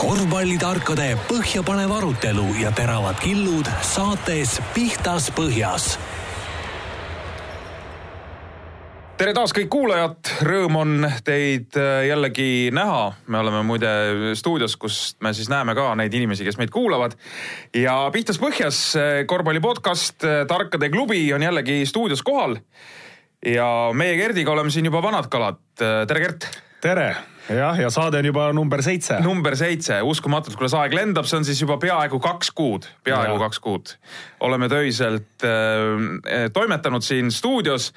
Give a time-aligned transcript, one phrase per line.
[0.00, 5.90] korvpallitarkade põhjapanev arutelu ja teravad killud saates Pihtas Põhjas
[9.20, 10.94] tere taas kõik kuulajad, rõõm on
[11.26, 13.02] teid äh, jällegi näha.
[13.28, 13.90] me oleme muide
[14.40, 17.18] stuudios, kus me siis näeme ka neid inimesi, kes meid kuulavad.
[17.76, 22.56] ja Pihtas Põhjas äh, korvpalli podcast äh, Tarkade klubi on jällegi stuudios kohal.
[23.44, 25.60] ja meie Gerdiga oleme siin juba vanad kalad.
[25.76, 26.48] tere, Gert.
[26.80, 27.10] tere
[27.56, 29.18] jah, ja saade on juba number seitse.
[29.24, 33.42] number seitse, uskumatult, kuidas aeg lendab, see on siis juba peaaegu kaks kuud, peaaegu ja.
[33.46, 33.94] kaks kuud.
[34.46, 37.90] oleme töiselt äh, toimetanud siin stuudios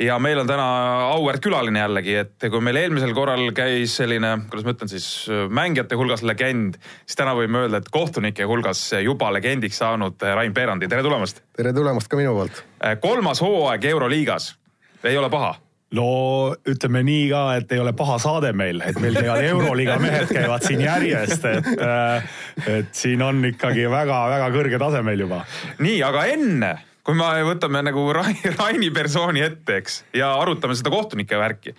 [0.00, 0.66] ja meil on täna
[1.12, 5.08] auväärt külaline jällegi, et kui meil eelmisel korral käis selline, kuidas ma ütlen siis,
[5.54, 10.90] mängijate hulgas legend, siis täna võime öelda, et kohtunike hulgas juba legendiks saanud Rain Peerandi,
[10.90, 11.44] tere tulemast.
[11.56, 12.64] tere tulemast ka minu poolt.
[12.80, 14.54] Äh, kolmas hooaeg Euroliigas,
[15.04, 15.54] ei ole paha
[15.94, 16.08] no
[16.68, 20.66] ütleme nii ka, et ei ole paha saade meil, et meil käivad Euroliiga mehed käivad
[20.66, 22.40] siin järjest, et, äh,
[22.78, 25.44] et siin on ikkagi väga-väga kõrge tase meil juba.
[25.78, 31.38] nii, aga enne kui me võtame nagu Raini persooni ette, eks, ja arutame seda kohtunike
[31.40, 31.74] värki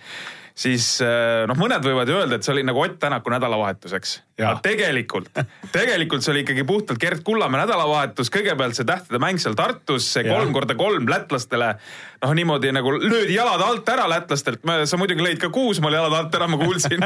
[0.55, 4.13] siis äh, noh, mõned võivad ju öelda, et see oli nagu Ott Tänaku nädalavahetuseks.
[4.39, 5.29] aga tegelikult,
[5.73, 10.23] tegelikult see oli ikkagi puhtalt Gerd Kullamäe nädalavahetus, kõigepealt see tähtede mäng seal Tartus, see
[10.27, 11.75] kolm korda kolm lätlastele.
[12.23, 16.39] noh, niimoodi nagu löödi jalad alt ära lätlastelt, sa muidugi lõid ka Kuusmaal jalad alt
[16.39, 17.03] ära, ma kuulsin.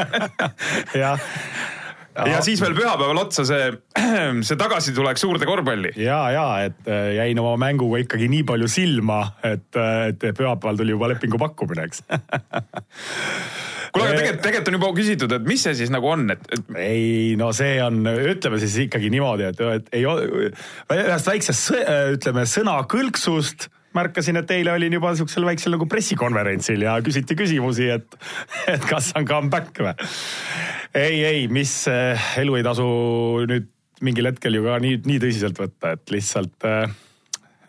[1.04, 1.30] Jah
[2.28, 3.70] ja siis veel pühapäeval otsa see,
[4.48, 5.94] see tagasitulek suurde korvpalli.
[6.02, 10.80] ja, ja et äh, jäin oma mänguga ikkagi nii palju silma, et, äh, et pühapäeval
[10.80, 12.04] tuli juba lepingu pakkumine, eks
[13.94, 16.72] kuule, aga tegelikult, tegelikult on juba küsitud, et mis see siis nagu on, et, et....
[16.84, 21.76] ei no see on, ütleme siis ikkagi niimoodi, et, et ei, ühest väiksest,
[22.18, 28.20] ütleme sõnakõlksust märkasin, et eile olin juba siuksel väiksel nagu pressikonverentsil ja küsiti küsimusi, et,
[28.70, 29.96] et kas on comeback või.
[30.94, 32.88] Ei, ei, mis eh, elu ei tasu
[33.50, 33.70] nüüd
[34.06, 36.94] mingil hetkel ju ka nii, nii tõsiselt võtta, et lihtsalt äh,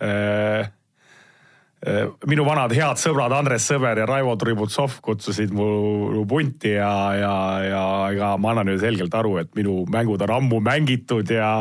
[0.06, 0.70] äh,
[2.30, 7.34] minu vanad head sõbrad Andres Sõber ja Raivo Tributsov kutsusid mu punti ja, ja,
[7.66, 11.56] ja ega ma annan ju selgelt aru, et minu mängud on ammu mängitud ja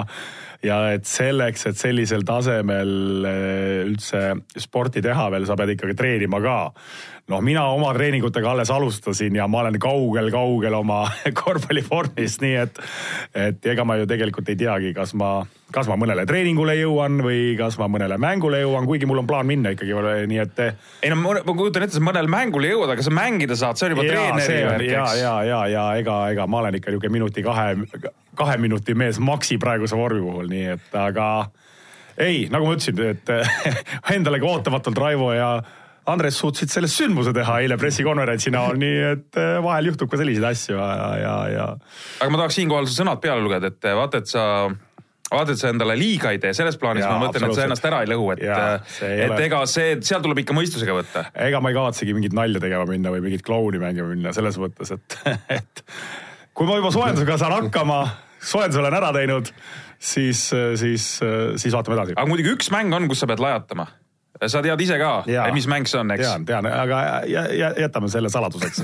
[0.59, 2.89] ja et selleks, et sellisel tasemel
[3.85, 4.23] üldse
[4.59, 6.57] sporti teha veel, sa pead ikkagi treenima ka.
[7.29, 11.03] Noh, mina oma treeningutega alles alustasin ja ma olen kaugel-kaugel oma
[11.43, 12.81] korvpallivormist, nii et,
[13.37, 15.31] et ega ma ju tegelikult ei teagi, kas ma,
[15.75, 19.49] kas ma mõnele treeningule jõuan või kas ma mõnele mängule jõuan, kuigi mul on plaan
[19.49, 19.95] minna ikkagi,
[20.31, 20.63] nii et.
[21.03, 23.89] ei no ma, ma kujutan ette, sa mõnele mängule jõuad, aga sa mängida saad, see
[23.89, 24.93] on juba treeneri värk, eks.
[24.95, 27.45] ja, ja, ja, ja ega, ega ma olen ikka niisugune minuti
[28.39, 31.27] kahe minuti mees Maxi praeguse vormi puhul, nii et aga
[32.19, 33.29] ei, nagu ma ütlesin, et
[34.17, 35.51] endalegi ootamatult Raivo ja
[36.09, 40.45] Andres suutsid sellest sündmuse teha eile pressikonverentsi näol, nii et eh, vahel juhtub ka selliseid
[40.51, 41.71] asju ja, ja, ja.
[42.19, 44.45] aga ma tahaks siinkohal su sõnad peale lugeda, et vaata, et sa
[45.29, 47.85] vaata, et sa endale liiga ei tee, selles plaanis ja, ma mõtlen, et sa ennast
[47.89, 49.41] ära ei lõhu, et, et ole...
[49.45, 51.25] ega see, seal tuleb ikka mõistusega võtta.
[51.47, 54.93] ega ma ei kavatsegi mingit nalja tegema minna või mingit klouni mängima minna selles mõttes,
[54.95, 55.19] et,
[55.59, 55.85] et
[56.57, 58.01] kui ma juba soojendusega saan hakkama
[58.39, 59.53] soojenduse olen ära teinud,
[59.99, 60.45] siis,
[60.79, 62.17] siis, siis vaatame edasi.
[62.17, 63.89] aga muidugi üks mäng on, kus sa pead lajatama
[64.47, 65.11] sa tead ise ka,
[65.51, 66.23] mis mäng see on, eks?
[66.23, 66.99] tean, tean, aga
[67.75, 68.83] jätame selle saladuseks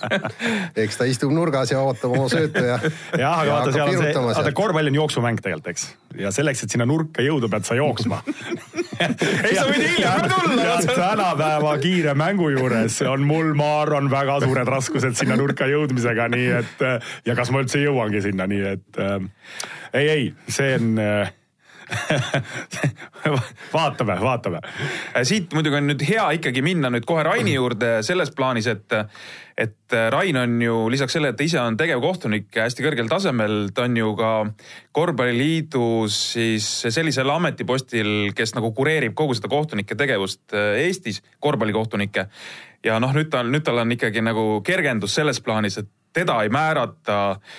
[0.84, 2.78] eks ta istub nurgas ja ootab oma söötu ja.
[3.22, 5.88] jah, aga vaata, seal on see, vaata korvpall on jooksumäng tegelikult, eks.
[6.20, 8.22] ja selleks, et sinna nurka jõuda, pead sa jooksma
[9.04, 10.78] ei, sa võid hiljem ka tulla.
[10.88, 16.48] tänapäeva kiire mängu juures on mul, ma arvan, väga suured raskused sinna nurka jõudmisega, nii
[16.62, 16.86] et
[17.28, 19.18] ja kas ma üldse jõuangi sinna, nii et äh,
[19.92, 21.34] ei, ei, see on äh,
[23.76, 24.60] vaatame, vaatame.
[25.16, 28.96] Äh, siit muidugi on nüüd hea ikkagi minna nüüd kohe Raini juurde selles plaanis, et,
[29.58, 33.86] et Rain on ju lisaks sellele, et ta ise on tegevkohtunik hästi kõrgel tasemel, ta
[33.88, 34.32] on ju ka
[34.96, 42.28] korvpalliliidus siis sellisel ametipostil, kes nagu kureerib kogu seda kohtunike tegevust äh, Eestis, korvpallikohtunikke.
[42.84, 46.50] ja noh, nüüd tal, nüüd tal on ikkagi nagu kergendus selles plaanis, et teda ei
[46.50, 47.58] määrata äh,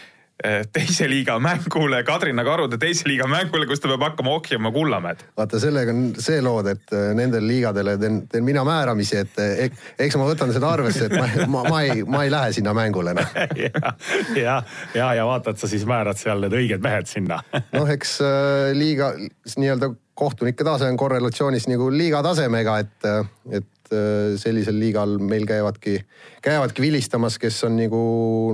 [0.74, 5.24] teise liiga mängule, Kadrina Karude teise liiga mängule, kus ta peab hakkama ohjama Kullamäed.
[5.38, 9.78] vaata, sellega on see lood, et eh, nendel liigadele teen, teen mina määramisi, et ek,
[10.08, 13.16] eks ma võtan seda arvesse, et ma, ma, ma ei, ma ei lähe sinna mängule
[13.18, 13.36] noh.
[13.66, 13.94] ja,
[14.36, 14.56] ja,
[14.96, 17.42] ja, ja vaata, et sa siis määrad seal need õiged mehed sinna
[17.78, 19.14] noh, eks äh, liiga
[19.58, 23.12] nii-öelda kohtunike tase on korrelatsioonis nagu liiga tasemega, et,
[23.52, 23.81] et Äh,
[24.42, 25.98] sellisel liigal meil käivadki,
[26.42, 28.02] käivadki vilistamas, kes on nagu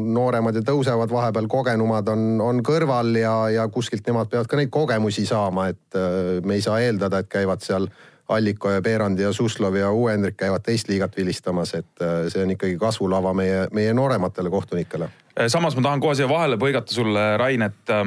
[0.03, 4.73] nooremad ja tõusevad vahepeal, kogenumad on, on kõrval ja, ja kuskilt nemad peavad ka neid
[4.73, 7.89] kogemusi saama, et äh, me ei saa eeldada, et käivad seal
[8.27, 12.51] Alliko ja Peerandi ja Suslov ja Uuendrik käivad teist liigat vilistamas, et äh, see on
[12.51, 15.07] ikkagi kasvulava meie, meie noorematele kohtunikele.
[15.47, 18.03] Samas ma tahan kohe siia vahele põigata sulle, Rain, et äh,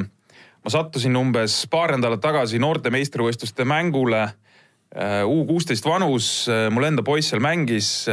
[0.64, 4.22] ma sattusin umbes paar nädalat tagasi noorte meistrivõistluste mängule.
[4.22, 4.36] äh,
[4.90, 8.08] U kuusteist vanus, mul enda poiss seal mängis.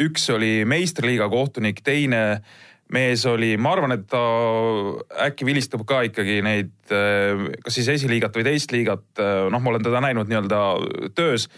[0.00, 2.40] üks oli meistriliiga kohtunik, teine
[2.88, 4.22] mees oli, ma arvan, et ta
[5.26, 9.04] äkki vilistab ka ikkagi neid, kas siis esiliigat või teist liigat.
[9.52, 10.62] noh, ma olen teda näinud nii-öelda
[11.12, 11.50] töös.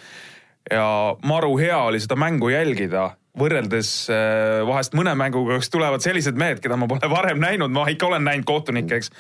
[0.67, 6.39] ja maru hea oli seda mängu jälgida võrreldes äh, vahest mõne mänguga, kus tulevad sellised
[6.39, 9.13] mehed, keda ma pole varem näinud, ma ikka olen näinud kohtunikke, eks.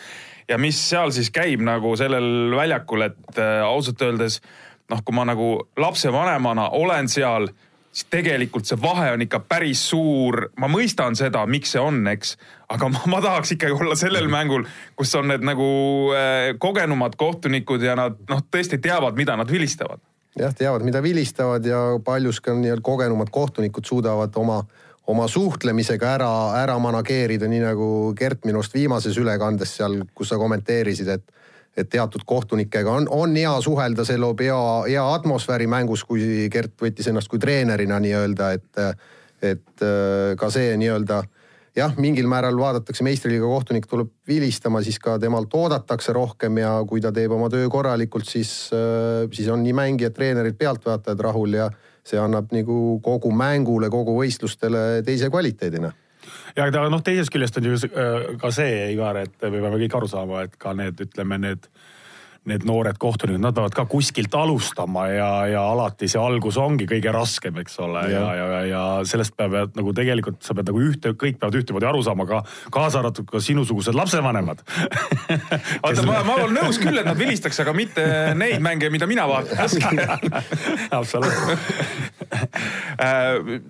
[0.50, 4.40] ja mis seal siis käib nagu sellel väljakul, et äh, ausalt öeldes
[4.90, 7.48] noh, kui ma nagu lapsevanemana olen seal,
[7.92, 10.48] siis tegelikult see vahe on ikka päris suur.
[10.56, 12.36] ma mõistan seda, miks see on, eks,
[12.68, 15.68] aga ma, ma tahaks ikkagi olla sellel mängul, kus on need nagu
[16.16, 20.00] äh, kogenumad kohtunikud ja nad noh, tõesti teavad, mida nad vilistavad
[20.38, 24.62] jah, teavad, mida vilistavad ja paljuski on nii-öelda kogenumad kohtunikud suudavad oma,
[25.06, 26.30] oma suhtlemisega ära,
[26.60, 27.88] ära manageerida, nii nagu
[28.18, 31.34] Gert minust viimases ülekandes seal, kus sa kommenteerisid, et
[31.76, 36.74] et teatud kohtunikega on, on hea suhelda, see loob hea, hea atmosfääri mängus, kui Gert
[36.82, 39.02] võttis ennast kui treenerina nii-öelda, et,
[39.52, 39.84] et
[40.38, 41.22] ka see nii-öelda
[41.78, 47.02] jah, mingil määral vaadatakse meistriliiga kohtunik tuleb vilistama, siis ka temalt oodatakse rohkem ja kui
[47.04, 51.70] ta teeb oma töö korralikult, siis, äh, siis on nii mängijad, treenerid, pealtvaatajad rahul ja
[52.08, 55.92] see annab nagu kogu mängule, kogu võistlustele teise kvaliteedina
[56.56, 60.00] ja aga noh, teisest küljest on ju äh, ka see, Ivar, et me peame kõik
[60.00, 61.70] aru saama, et ka need, ütleme need
[62.48, 67.12] need noored kohtunikud, nad peavad ka kuskilt alustama ja, ja alati see algus ongi kõige
[67.14, 71.12] raskem, eks ole, ja, ja, ja, ja sellest peavad nagu tegelikult sa pead nagu ühte,
[71.18, 72.42] kõik peavad ühtemoodi aru saama, ka
[72.74, 74.62] kaasa arvatud ka sinusugused lapsevanemad.
[75.84, 78.06] Oota, ma, ma olen nõus küll, et nad vilistaks, aga mitte
[78.38, 79.58] neid mänge, mida mina vaatan.
[81.00, 81.58] Absoluutselt
[82.98, 83.60] äh,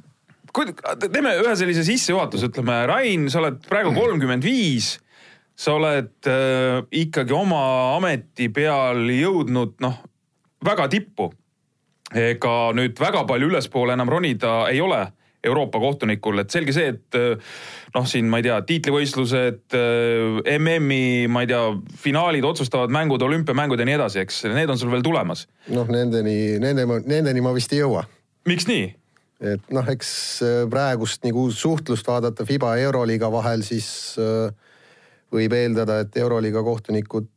[1.08, 4.96] teeme ühe sellise sissejuhatuse, ütleme, Rain, sa oled praegu kolmkümmend viis
[5.58, 7.60] sa oled äh, ikkagi oma
[7.96, 10.00] ameti peal jõudnud noh,
[10.64, 11.32] väga tippu.
[12.08, 15.02] ega nüüd väga palju ülespoole enam ronida ei ole
[15.44, 17.50] Euroopa kohtunikul, et selge see, et äh,
[17.94, 21.61] noh, siin ma ei tea, tiitlivõistlused äh,, MM-i, ma ei tea,
[22.02, 25.46] finaalid, otsustavad mängud, olümpiamängud ja nii edasi, eks need on sul veel tulemas.
[25.75, 28.06] noh, nendeni, nende, nendeni ma vist ei jõua.
[28.50, 28.90] miks nii?
[29.40, 30.11] Et noh, eks
[30.43, 33.88] äh, praegust nagu suhtlust vaadata Fiba ja Euroliiga vahel, siis
[34.19, 34.50] äh,
[35.35, 37.29] võib eeldada, et Euroliiga kohtunikud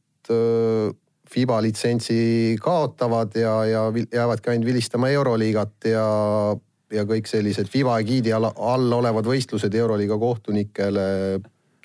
[1.31, 6.05] FIBA litsentsi kaotavad ja, ja jäävadki ainult vilistama Euroliigat ja,
[6.93, 11.07] ja kõik sellised FIBA egiidi all, all olevad võistlused Euroliiga kohtunikele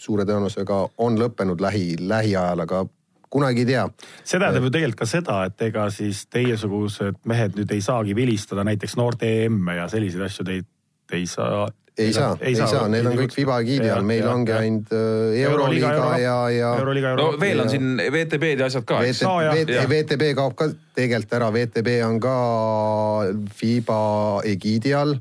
[0.01, 2.85] suure tõenäosusega on lõppenud lähi, lähiajal, aga
[3.31, 3.87] kunagi ei tea.
[4.25, 8.65] see tähendab ju tegelikult ka seda, et ega siis teiesugused mehed nüüd ei saagi vilistada
[8.67, 10.63] näiteks noorte EM-e ja selliseid asju te ei,
[11.07, 11.67] te ei saa
[11.99, 14.91] ei saa, ei saa, saa., need on kõik FIBA giidi all, meil ja, ongi ainult
[14.93, 16.73] äh, Euroliiga ja, ja.
[17.17, 19.01] no veel on siin VTB-d ja asjad ka.
[19.89, 22.35] VTB kaob ka tegelikult ära, VTB on ka
[23.57, 24.03] FIBA
[24.53, 25.17] egiidi all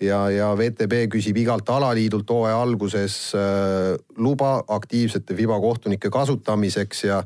[0.00, 7.24] ja, ja VTB küsib igalt alaliidult hooaja alguses äh, luba aktiivsete FIBA kohtunike kasutamiseks ja,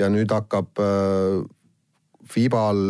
[0.00, 1.40] ja nüüd hakkab äh,
[2.30, 2.82] FIBA-l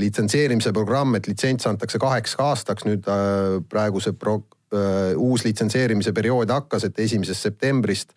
[0.00, 4.42] litsenseerimise programm, et litsents antakse kaheks aastaks, nüüd äh, praegu see pro-,
[4.74, 8.14] Äh, uus litsenseerimise periood hakkas, et esimesest septembrist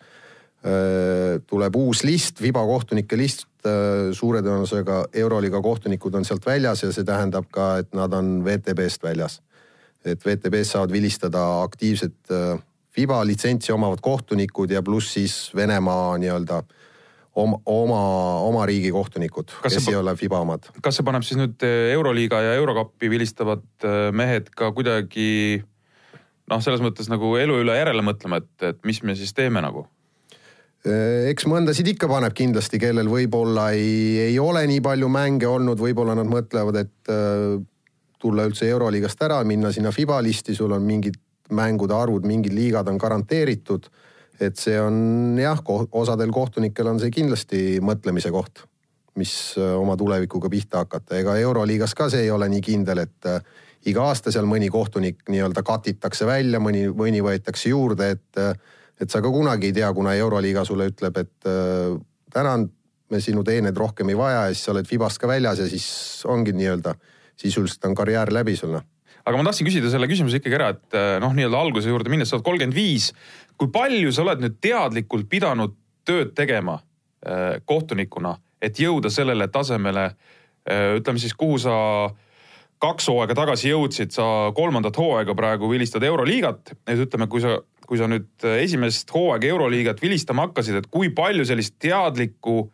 [0.66, 6.82] äh, tuleb uus list, viba kohtunike list, äh, suure tõenäosusega Euroliiga kohtunikud on sealt väljas
[6.82, 9.42] ja see tähendab ka, et nad on WTB-st väljas.
[10.04, 12.30] et WTB-s saavad vilistada aktiivsed
[12.94, 16.62] FIBA litsentsi omavad kohtunikud ja pluss siis Venemaa nii-öelda
[17.38, 18.00] oma, oma,
[18.48, 20.70] oma riigi kohtunikud, kes see, ei ole FIBA omad.
[20.84, 25.28] kas see paneb siis nüüd Euroliiga ja Eurokappi vilistavad mehed ka kuidagi
[26.48, 29.86] noh, selles mõttes nagu elu üle järele mõtlema, et, et mis me siis teeme nagu
[30.86, 35.80] äh, eks mõndasid ikka paneb kindlasti, kellel võib-olla ei, ei ole nii palju mänge olnud,
[35.82, 37.16] võib-olla nad mõtlevad, et
[38.18, 41.18] tulla üldse Euroliigast ära, minna sinna FIBA listi, sul on mingid
[41.54, 43.88] mängude arvud, mingid liigad on garanteeritud.
[44.40, 48.64] Et see on jah, osadel kohtunikel on see kindlasti mõtlemise koht,
[49.18, 53.30] mis äh, oma tulevikuga pihta hakata, ega Euroliigas ka see ei ole nii kindel, et
[53.30, 53.40] äh,
[53.90, 58.42] iga aasta seal mõni kohtunik nii-öelda katitakse välja, mõni, mõni võetakse juurde, et,
[59.00, 61.96] et sa ka kunagi ei tea, kuna Euroliiga sulle ütleb, et äh,
[62.34, 62.68] tänan,
[63.08, 65.88] me sinu teeneid rohkem ei vaja ja siis sa oled Fibast ka väljas ja siis
[66.28, 66.92] ongi nii-öelda
[67.38, 68.84] sisuliselt on karjäär läbi sul noh
[69.28, 72.30] aga ma tahtsin küsida selle küsimuse ikkagi ära, et äh, noh, nii-öelda alguse juurde minnes,
[72.30, 73.10] sa oled kolmkümmend viis.
[73.58, 75.74] Kui palju sa oled nüüd teadlikult pidanud
[76.06, 82.16] tööd tegema äh, kohtunikuna, et jõuda sellele tasemele äh,, ütleme siis, kuhu sa äh,
[82.82, 84.24] kaks hooaega tagasi jõudsid sa
[84.56, 86.74] kolmandat hooaega praegu vilistad Euroliigat.
[86.86, 91.46] et ütleme, kui sa kui sa nüüd esimest hooaega Euroliigat vilistama hakkasid, et kui palju
[91.48, 92.70] sellist teadlikku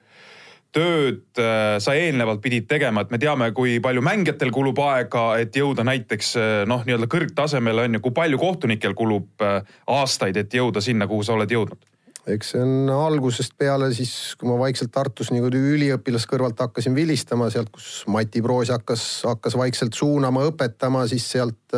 [0.74, 5.56] tööd äh, sa eelnevalt pidid tegema, et me teame, kui palju mängijatel kulub aega, et
[5.56, 9.60] jõuda näiteks äh, noh, nii-öelda kõrgtasemele on ju, kui palju kohtunikel kulub äh,
[9.94, 11.90] aastaid, et jõuda sinna, kuhu sa oled jõudnud?
[12.24, 17.50] eks see on algusest peale siis, kui ma vaikselt Tartus niimoodi üliõpilase kõrvalt hakkasin vilistama,
[17.52, 21.76] sealt, kus Mati Proos hakkas, hakkas vaikselt suunama, õpetama, siis sealt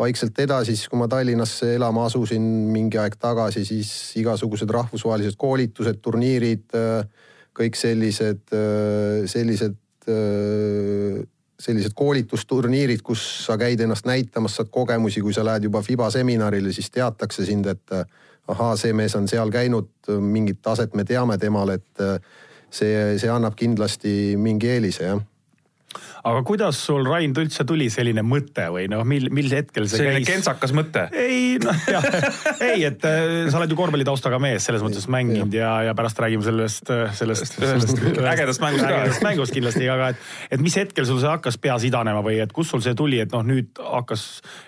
[0.00, 6.00] vaikselt edasi, siis kui ma Tallinnasse elama asusin mingi aeg tagasi, siis igasugused rahvusvahelised koolitused,
[6.00, 6.72] turniirid
[7.56, 8.52] kõik sellised,
[9.32, 9.76] sellised,
[11.66, 16.72] sellised koolitusturniirid, kus sa käid ennast näitamas, saad kogemusi, kui sa lähed juba FIBA seminarile,
[16.76, 17.96] siis teatakse sind, et
[18.46, 19.88] ahaa, see mees on seal käinud,
[20.20, 22.04] mingit taset me teame temal, et
[22.70, 25.24] see, see annab kindlasti mingi eelise, jah
[26.26, 30.22] aga kuidas sul, Rain, üldse tuli selline mõte või noh, mil, mil hetkel see selline
[30.22, 30.28] käis?
[30.30, 31.06] kentsakas mõte?
[31.16, 32.06] ei noh, jah,
[32.64, 36.46] ei, et äh, sa oled ju korvpallitaustaga mees, selles mõttes mänginud ja, ja pärast räägime
[36.46, 38.92] sellest, äh, sellest, sellest ägedast mängust ka.
[38.92, 40.24] ägedast mängust kindlasti, aga et,
[40.56, 43.32] et mis hetkel sul see hakkas peas idanema või et kust sul see tuli, et
[43.34, 44.26] noh, nüüd hakkas,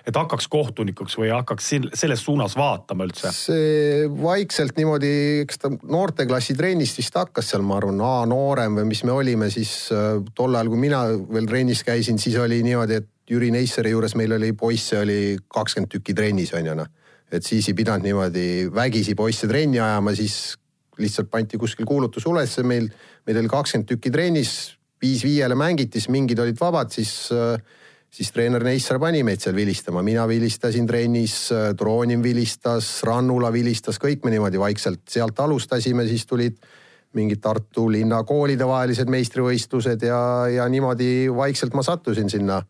[0.08, 3.32] et hakkaks kohtunikuks või hakkaks selles suunas vaatama üldse?
[3.34, 5.12] see vaikselt niimoodi,
[5.44, 9.48] eks ta noorteklassi trennist vist hakkas seal, ma arvan, A noorem või mis me olime
[9.52, 13.92] siis äh, tol ajal, kui mina veel trennis käisin, siis oli niimoodi, et Jüri Neisseri
[13.92, 16.88] juures meil oli poisse oli kakskümmend tükki trennis on ju noh.
[17.32, 20.56] et siis ei pidanud niimoodi vägisi poisse trenni ajama, siis
[20.98, 22.88] lihtsalt pandi kuskil kuulutus ülesse, meil,
[23.26, 24.54] meil oli kakskümmend tükki trennis,
[25.02, 27.28] viis viiele mängiti, siis mingid olid vabad, siis
[28.08, 31.36] siis treener Neisser pani meid seal vilistama, mina vilistasin trennis,
[31.78, 36.56] Troonim vilistas, Rannula vilistas, kõik me niimoodi vaikselt sealt alustasime, siis tulid
[37.16, 40.20] mingid Tartu linna koolide vahelised meistrivõistlused ja,
[40.52, 42.60] ja niimoodi vaikselt ma sattusin sinna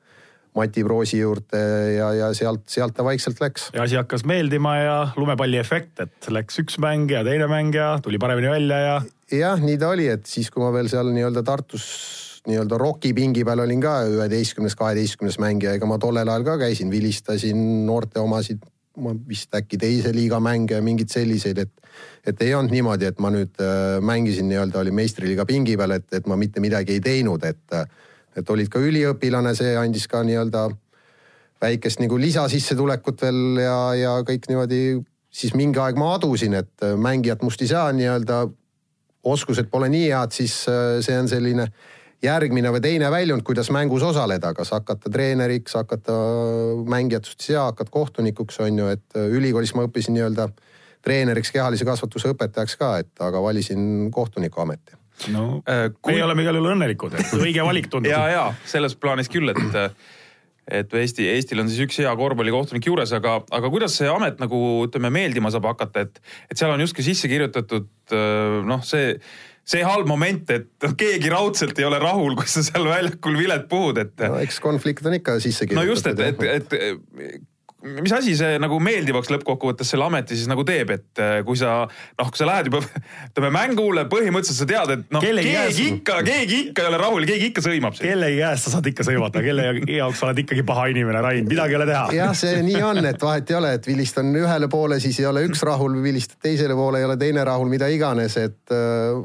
[0.59, 1.61] Mati Proosi juurde
[1.95, 3.69] ja, ja sealt, sealt ta vaikselt läks.
[3.75, 7.99] ja asi hakkas meeldima ja lumepalli efekt, et läks üks mäng ja teine mäng ja
[8.03, 8.97] tuli paremini välja ja.
[9.35, 11.85] jah, nii ta oli, et siis, kui ma veel seal nii-öelda Tartus
[12.49, 17.61] nii-öelda rokipingi peal olin ka üheteistkümnes, kaheteistkümnes mängija, ega ma tollel ajal ka käisin, vilistasin
[17.87, 18.63] noorte omasid
[18.99, 21.93] ma vist äkki teise liiga mänge ja mingeid selliseid, et,
[22.27, 26.09] et ei olnud niimoodi, et ma nüüd äh, mängisin nii-öelda oli meistriliiga pingi peal, et,
[26.15, 27.79] et ma mitte midagi ei teinud, et,
[28.37, 30.69] et olid ka üliõpilane, see andis ka nii-öelda
[31.63, 34.83] väikest nagu lisasissetulekut veel ja, ja kõik niimoodi,
[35.35, 38.47] siis mingi aeg ma adusin, et mängijat must ei saa nii-öelda,
[39.29, 41.69] oskused pole nii head, siis äh, see on selline
[42.23, 46.17] järgmine või teine väljund, kuidas mängus osaleda, kas hakata treeneriks, hakata
[46.91, 50.49] mängijatest ei saa, hakkad kohtunikuks, on ju, et äh, ülikoolis ma õppisin nii-öelda
[51.05, 54.99] treeneriks, kehalise kasvatuse õpetajaks ka, et aga valisin kohtuniku ameti.
[55.35, 56.15] No äh, kui...
[56.15, 58.11] meie oleme igal juhul õnnelikud, et õige valik tundub.
[58.11, 59.93] Ja, ja selles plaanis küll, et
[60.69, 64.59] et Eesti, Eestil on siis üks hea korvpallikohtunik juures, aga, aga kuidas see amet nagu
[64.85, 66.21] ütleme meeldima saab hakata, et,
[66.53, 69.15] et seal on justkui sisse kirjutatud äh, noh, see
[69.69, 74.01] see halb moment, et keegi raudselt ei ole rahul, kui sa seal väljakul vilet puhud,
[74.01, 74.17] et.
[74.25, 75.85] no eks konflikt on ikka sisse kirjutatud.
[75.85, 76.77] no just, et, et,
[77.29, 77.47] et
[78.03, 81.85] mis asi see nagu meeldivaks lõppkokkuvõttes selle ameti siis nagu teeb, et äh, kui sa
[81.87, 82.81] noh, kui sa lähed juba
[83.29, 85.83] ütleme mängule, põhimõtteliselt sa tead, et noh, keegi käest...
[85.85, 88.09] ikka, keegi ikka ei ole rahul, keegi ikka sõimab sind.
[88.11, 91.77] kellegi käest sa saad ikka sõimata, kelle jaoks sa oled ikkagi paha inimene, Rain, midagi
[91.77, 92.03] ei ole teha.
[92.19, 95.47] jah, see nii on, et vahet ei ole, et vilistan ühele poole, siis ei ole
[95.47, 99.23] üks rahul, vilistad teisele poole, ei ole teine rahul, mida iganes, et äh,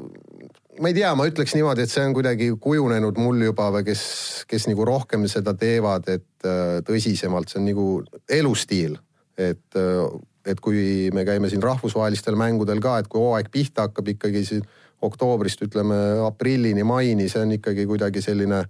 [0.80, 4.04] ma ei tea, ma ütleks niimoodi, et see on kuidagi kujunenud mul juba või kes,
[4.50, 7.88] kes nagu rohkem seda teevad, et äh, tõsisemalt, see on nagu
[8.30, 8.98] elustiil.
[9.38, 10.06] et, äh,
[10.46, 14.66] et kui me käime siin rahvusvahelistel mängudel ka, et kui hooaeg pihta hakkab ikkagi siin
[15.02, 18.64] oktoobrist ütleme aprillini, maini, see on ikkagi kuidagi selline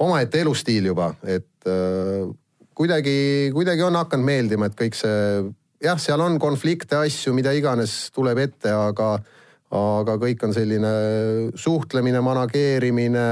[0.00, 2.28] omaette elustiil juba, et äh,
[2.74, 5.18] kuidagi, kuidagi on hakanud meeldima, et kõik see
[5.82, 9.18] jah, seal on konflikte, asju, mida iganes tuleb ette, aga
[9.74, 10.92] aga kõik on selline
[11.58, 13.26] suhtlemine, manageerimine,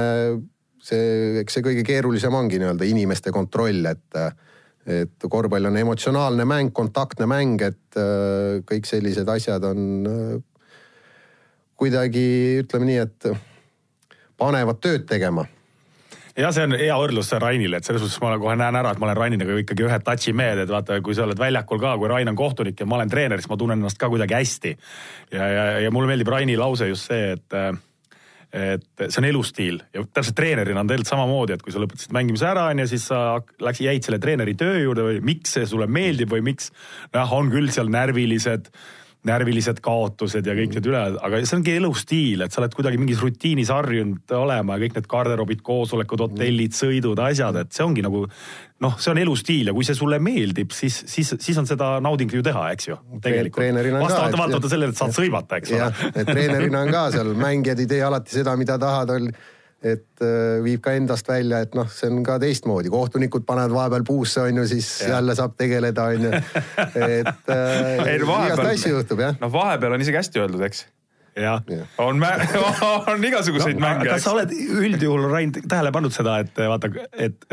[0.83, 4.21] see, eks see kõige keerulisem ongi nii-öelda inimeste kontroll, et
[4.87, 10.37] et korvpall on emotsionaalne mäng, kontaktne mäng, et äh, kõik sellised asjad on äh,
[11.75, 12.29] kuidagi
[12.63, 13.27] ütleme nii, et
[14.39, 15.43] panevad tööd tegema
[16.37, 19.09] jah, see on hea võrdlus Rainile, et selles suhtes ma kohe näen ära, et ma
[19.09, 22.33] olen Rainiga ikkagi ühe touch'i mehed, et vaata, kui sa oled väljakul ka, kui Rain
[22.33, 24.77] on kohtunik ja ma olen treener, siis ma tunnen ennast ka kuidagi hästi.
[25.33, 27.61] ja, ja, ja mulle meeldib Raini lause just see, et
[28.57, 32.47] et see on elustiil ja täpselt treenerina on tegelikult samamoodi, et kui sa lõpetasid mängimise
[32.49, 33.19] ära, on ju, siis sa
[33.61, 36.71] läks, jäid selle treeneri töö juurde või miks see sulle meeldib või miks.
[37.13, 38.71] jah, on küll seal närvilised
[39.27, 43.23] närvilised kaotused ja kõik need üle, aga see ongi elustiil, et sa oled kuidagi mingis
[43.23, 48.25] rutiinis harjunud olema ja kõik need garderoobid, koosolekud, hotellid, sõidud, asjad, et see ongi nagu
[48.85, 52.33] noh, see on elustiil ja kui see sulle meeldib, siis, siis, siis on seda nauding
[52.33, 53.01] ju teha, eks ju.
[53.99, 57.83] on vastavalt vaatamata sellele, et saad sõimata, eks ole., et treenerina on ka seal, mängijad
[57.83, 59.15] ei tee alati seda, mida tahad,
[59.93, 64.05] et äh, viib ka endast välja, et noh, see on ka teistmoodi, kohtunikud panevad vahepeal
[64.07, 65.17] puusse, on ju, siis ja.
[65.17, 66.35] jälle saab tegeleda, on ju.
[66.35, 69.41] et äh, igast asju juhtub jah.
[69.43, 70.85] noh, vahepeal on isegi hästi öeldud, eks.
[71.37, 71.61] jah
[72.03, 72.23] on,
[73.13, 73.87] on igasuguseid no,.
[73.89, 77.45] mänge, kas sa oled üldjuhul, Rain, tähele pannud seda, et vaata, et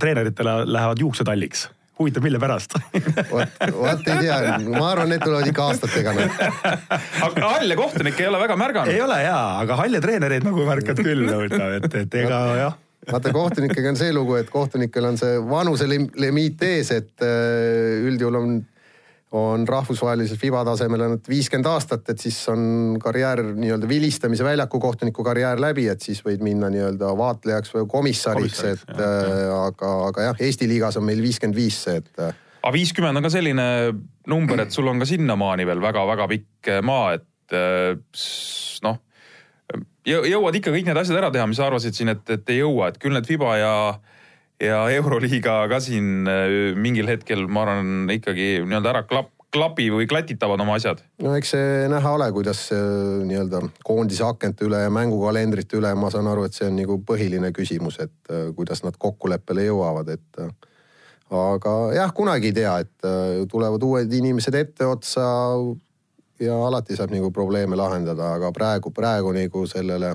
[0.00, 1.68] treeneritele lähevad juuksed halliks?
[2.00, 2.76] huvitav, mille pärast?
[3.30, 6.26] vot, vot ei tea, ma arvan, need tulevad ikka aastatega no..
[7.28, 9.02] aga halle kohtunikke ei ole väga märganud ei.
[9.04, 12.78] ole jaa, aga halle treenereid nagu märkad küll, huvitav, et, et ega jah.
[13.10, 18.60] vaata kohtunikega on see lugu, et kohtunikel on see vanuselimiit ees, et äh, üldjuhul on,
[19.30, 25.24] on rahvusvahelisel FIBA tasemel on viiskümmend aastat, et siis on karjäär nii-öelda vilistamise väljaku kohtuniku
[25.24, 30.42] karjäär läbi, et siis võid minna nii-öelda vaatlejaks või komissariks, et äh, aga, aga jah,
[30.48, 33.68] Eesti liigas on meil viiskümmend viis see, et äh, aga viiskümmend on ka selline
[34.30, 37.94] number, et sul on ka sinnamaani veel väga-väga pikk maa, et äh,
[38.86, 38.98] noh,
[40.10, 42.90] jõuad ikka kõik need asjad ära teha, mis sa arvasid siin, et, et ei jõua,
[42.90, 43.74] et küll need Fiba ja
[44.60, 50.06] ja Euroliiga ka siin äh, mingil hetkel, ma arvan, ikkagi nii-öelda ära klapp, klapi või
[50.06, 51.02] klatitavad oma asjad.
[51.22, 52.80] no eks see näha ole, kuidas see
[53.26, 57.52] nii-öelda koondise akente üle ja mängukalendrite üle, ma saan aru, et see on nagu põhiline
[57.56, 60.52] küsimus, et äh, kuidas nad kokkuleppele jõuavad, et äh,
[61.40, 65.26] aga jah, kunagi ei tea, et äh, tulevad uued inimesed etteotsa
[66.40, 70.14] ja alati saab nagu probleeme lahendada, aga praegu, praegu nagu sellele,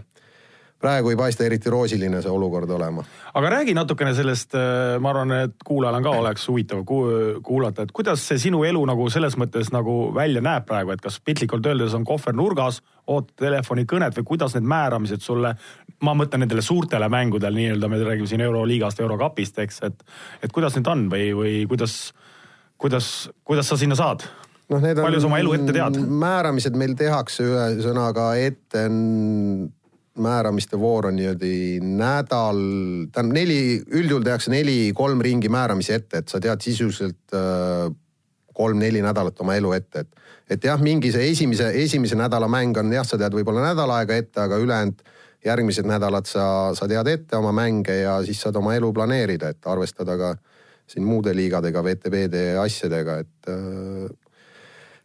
[0.82, 3.04] praegu ei paista eriti roosiline see olukord olema
[3.36, 4.56] aga räägi natukene sellest,
[5.00, 8.84] ma arvan, et kuulajal on ka oleks huvitav ku- kuulata, et kuidas see sinu elu
[8.88, 13.36] nagu selles mõttes nagu välja näeb praegu, et kas piltlikult öeldes on kohver nurgas, ootad
[13.44, 15.56] telefonikõnet või kuidas need määramised sulle,
[16.04, 20.08] ma mõtlen nendele suurtele mängudele nii-öelda, me räägime siin Euroliigast, Eurokapist, eks, et,
[20.44, 22.14] et kuidas need on või, või kuidas,
[22.82, 24.26] kuidas, kuidas sa sinna saad?
[24.70, 25.06] noh, need on.
[25.06, 26.00] Palju sa oma elu ette tead?
[26.26, 28.88] määramised meil tehakse ühesõnaga ette
[30.22, 32.60] määramiste voor on niimoodi nädal,
[33.12, 37.90] tähendab neli, üldjuhul tehakse neli-kolm ringi määramisi ette, et sa tead sisuliselt äh,
[38.56, 40.24] kolm-neli nädalat oma elu ette, et.
[40.50, 44.16] et jah, mingi see esimese, esimese nädala mäng on jah, sa tead võib-olla nädal aega
[44.16, 45.02] ette, aga ülejäänud
[45.46, 46.46] järgmised nädalad sa,
[46.78, 50.36] sa tead ette oma mänge ja siis saad oma elu planeerida, et arvestada ka
[50.88, 54.08] siin muude liigadega, VTB-de asjadega, et äh,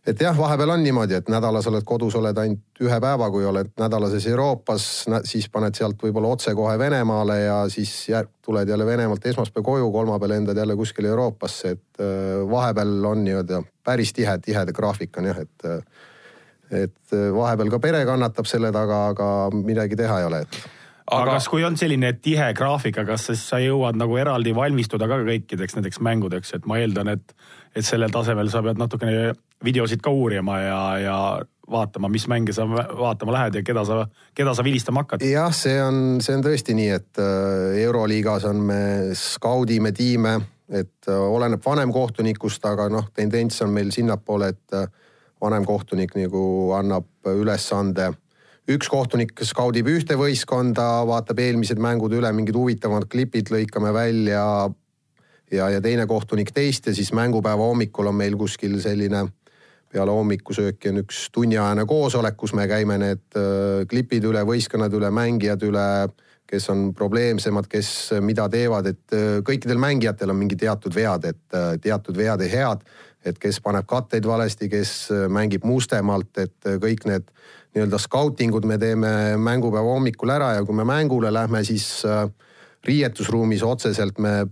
[0.06, 3.72] et jah, vahepeal on niimoodi, et nädalas oled kodus, oled ainult ühe päeva, kui oled
[3.80, 4.86] nädalases Euroopas,
[5.28, 10.36] siis paned sealt võib-olla otsekohe Venemaale ja siis jär, tuled jälle Venemaalt esmaspäev koju, kolmapäeval
[10.36, 15.44] lendad jälle kuskile Euroopasse, et äh, vahepeal on nii-öelda päris tihe, tiheda graafik on jah,
[15.44, 15.82] et äh,
[16.70, 20.60] et äh, vahepeal ka pere kannatab selle taga, aga midagi teha ei ole, et.
[21.10, 24.52] Aga aga kas, kui on selline tihe graafik, aga kas siis sa jõuad nagu eraldi
[24.54, 27.34] valmistuda ka kõikideks nendeks mängudeks, et ma eeldan, et,
[27.76, 29.32] et sellel tasemel sa pead natukene
[29.64, 31.16] videosid ka uurima ja, ja
[31.70, 35.24] vaatama, mis mänge sa vaatama lähed ja keda sa, keda sa vilistama hakkad.
[35.26, 38.80] jah, see on, see on tõesti nii, et äh, Euroliigas on me,
[39.18, 40.38] skaudime tiime,
[40.70, 44.90] et äh, oleneb vanemkohtunikust, aga noh, tendents on meil sinnapoole, et äh,
[45.40, 46.42] vanemkohtunik nagu
[46.76, 48.10] annab ülesande.
[48.70, 54.44] üks kohtunik skaudib ühte võistkonda, vaatab eelmised mängud üle, mingid huvitavamad klipid lõikame välja.
[55.50, 59.26] ja, ja teine kohtunik teist ja siis mängupäeva hommikul on meil kuskil selline
[59.90, 65.10] peale hommikusööki on üks tunniajane koosolek, kus me käime need äh, klipid üle, võistkonnad üle,
[65.14, 65.86] mängijad üle,
[66.50, 67.90] kes on probleemsemad, kes
[68.22, 72.50] mida teevad, et äh, kõikidel mängijatel on mingi teatud vead, et äh, teatud vead ja
[72.52, 72.86] head,
[73.26, 74.92] et kes paneb katteid valesti, kes
[75.28, 77.26] mängib mustemalt, et kõik need
[77.74, 82.00] nii-öelda skautingud me teeme mängupäeva hommikul ära ja kui me mängule lähme, siis
[82.86, 84.46] riietusruumis otseselt me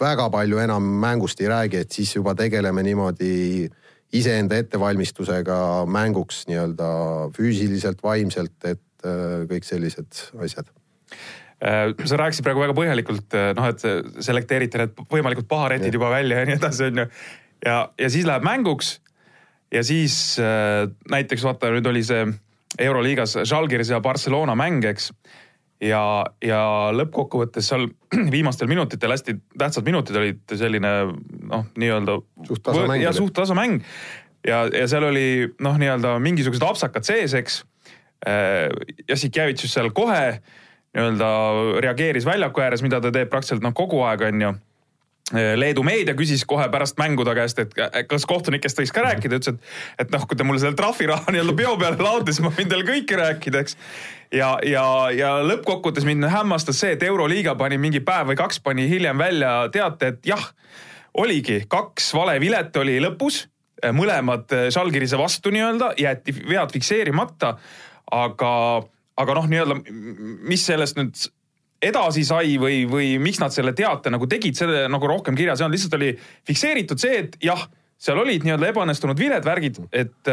[0.00, 3.68] väga palju enam mängust ei räägi, et siis juba tegeleme niimoodi
[4.16, 6.88] iseenda ettevalmistusega mänguks nii-öelda
[7.36, 10.72] füüsiliselt, vaimselt, et äh, kõik sellised asjad.
[11.62, 16.50] äh, sa rääkisid praegu väga põhjalikult, noh, et selekteerite need võimalikud paharetid juba välja ja
[16.50, 17.06] nii edasi, onju.
[17.66, 18.98] ja, ja siis läheb mänguks
[19.72, 22.26] ja siis äh, näiteks vaata, nüüd oli see
[22.78, 25.10] Euroliigas Žalgiris ja Barcelona mäng, eks.
[25.84, 26.02] ja,
[26.44, 26.62] ja
[26.94, 27.88] lõppkokkuvõttes seal
[28.34, 32.18] viimastel minutitel hästi tähtsad minutid olid selline noh, nii-öelda.
[32.48, 33.80] Suht tasa mäng ja suht tasa mäng
[34.46, 35.26] ja, ja seal oli
[35.62, 37.62] noh, nii-öelda mingisugused apsakad sees, eks.
[39.08, 40.40] Jassikjevitš seal kohe
[40.92, 41.28] nii-öelda
[41.80, 44.50] reageeris väljaku ääres, mida ta teeb praktiliselt noh, kogu aeg on ju
[45.30, 47.74] Leedu meedia küsis kohe pärast mängu ta käest, et
[48.10, 51.54] kas kohtunikest võiks ka rääkida, ütles, et, et noh, kui te mulle selle trahviraha nii-öelda
[51.58, 53.76] peo peale laote, siis ma võin teile kõike rääkida, eks.
[54.34, 58.88] ja, ja, ja lõppkokkuvõttes mind hämmastas see, et Euroliiga pani mingi päev või kaks pani
[58.90, 60.50] hiljem välja teate, et jah,
[61.14, 63.44] oligi kaks valevilet oli lõpus,
[63.96, 67.54] mõlemad Žalgirise vastu nii-öelda, jäeti vead fikseerimata,
[68.18, 68.54] aga,
[69.16, 69.78] aga noh, nii-öelda
[70.50, 71.30] mis sellest nüüd
[71.80, 75.66] edasi sai või, või miks nad selle teate nagu tegid, selle nagu rohkem kirjas ei
[75.66, 76.10] olnud, lihtsalt oli
[76.48, 77.62] fikseeritud see, et jah,
[78.00, 80.32] seal olid nii-öelda ebaõnnestunud viled, värgid, et,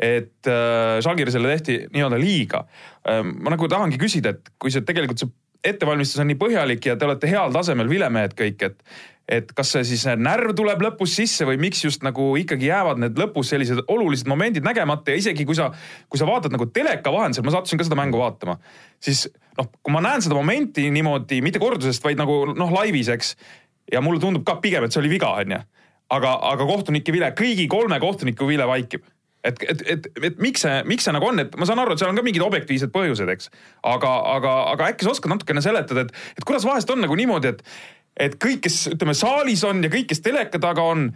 [0.00, 2.64] et äh, Žalgirisele tehti nii-öelda liiga.
[3.08, 5.32] Ähm, ma nagu tahangi küsida, et kui see tegelikult see
[5.72, 8.80] ettevalmistus on nii põhjalik ja te olete heal tasemel vilemehed kõik, et
[9.28, 13.20] et kas see siis närv tuleb lõpus sisse või miks just nagu ikkagi jäävad need
[13.20, 15.70] lõpus sellised olulised momendid nägemata ja isegi kui sa,
[16.10, 18.58] kui sa vaatad nagu teleka vahendusel, ma sattusin ka seda mängu vaatama,
[19.02, 23.36] siis noh, kui ma näen seda momenti niimoodi mitte kordusest, vaid nagu noh, laivis, eks.
[23.92, 25.62] ja mulle tundub ka pigem, et see oli viga, onju.
[26.12, 29.06] aga, aga kohtunike vile, kõigi kolme kohtuniku vile vaikib
[29.44, 32.02] et, et, et, et miks see, miks see nagu on, et ma saan aru, et
[32.02, 33.50] seal on ka mingid objektiivsed põhjused, eks.
[33.86, 37.54] aga, aga, aga äkki sa oskad natukene seletada, et, et kuidas vahest on nagu niimoodi,
[37.54, 37.64] et,
[38.16, 41.10] et kõik, kes ütleme saalis on ja kõik, kes teleka taga on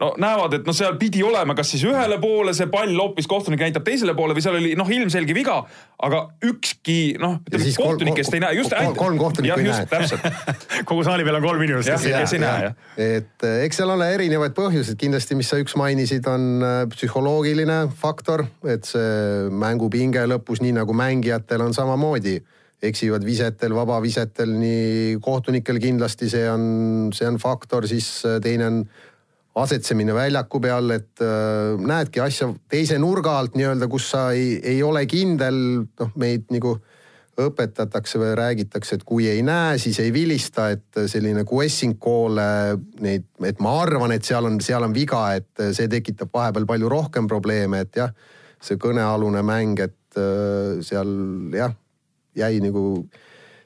[0.00, 3.62] no näevad, et no seal pidi olema, kas siis ühele poole see pall hoopis kohtunik
[3.64, 5.56] näitab teisele poole või seal oli noh, ilmselge viga,
[6.04, 9.86] aga ükski noh, ütleme kohtunikest ei näe, just kolm, kolm kohtunikku ei näe.
[9.88, 10.26] täpselt
[10.88, 12.76] kogu saali peal on kolm inimest, kes, kes ei näe, jah.
[13.06, 17.86] et eh, eks seal ole erinevaid põhjuseid, kindlasti, mis sa üks mainisid, on eh, psühholoogiline
[17.96, 22.36] faktor, et see mängupinge lõpus, nii nagu mängijatel on samamoodi
[22.82, 26.66] eksivad visetel, vabavisetel, nii kohtunikel kindlasti see on,
[27.16, 28.82] see on faktor, siis eh, teine on
[29.56, 34.82] asetsemine väljaku peal, et äh, näedki asja teise nurga alt nii-öelda, kus sa ei, ei
[34.84, 35.56] ole kindel,
[35.88, 36.76] noh, meid nagu
[37.40, 43.26] õpetatakse või räägitakse, et kui ei näe, siis ei vilista, et selline questing call'e neid,
[43.44, 47.28] et ma arvan, et seal on, seal on viga, et see tekitab vahepeal palju rohkem
[47.28, 48.12] probleeme, et jah,
[48.60, 51.12] see kõnealune mäng, et äh, seal
[51.56, 51.76] jah,
[52.36, 52.84] jäi nagu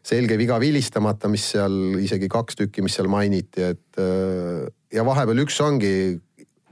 [0.06, 5.44] selge viga vilistamata, mis seal isegi kaks tükki, mis seal mainiti, et äh, ja vahepeal
[5.44, 5.92] üks ongi,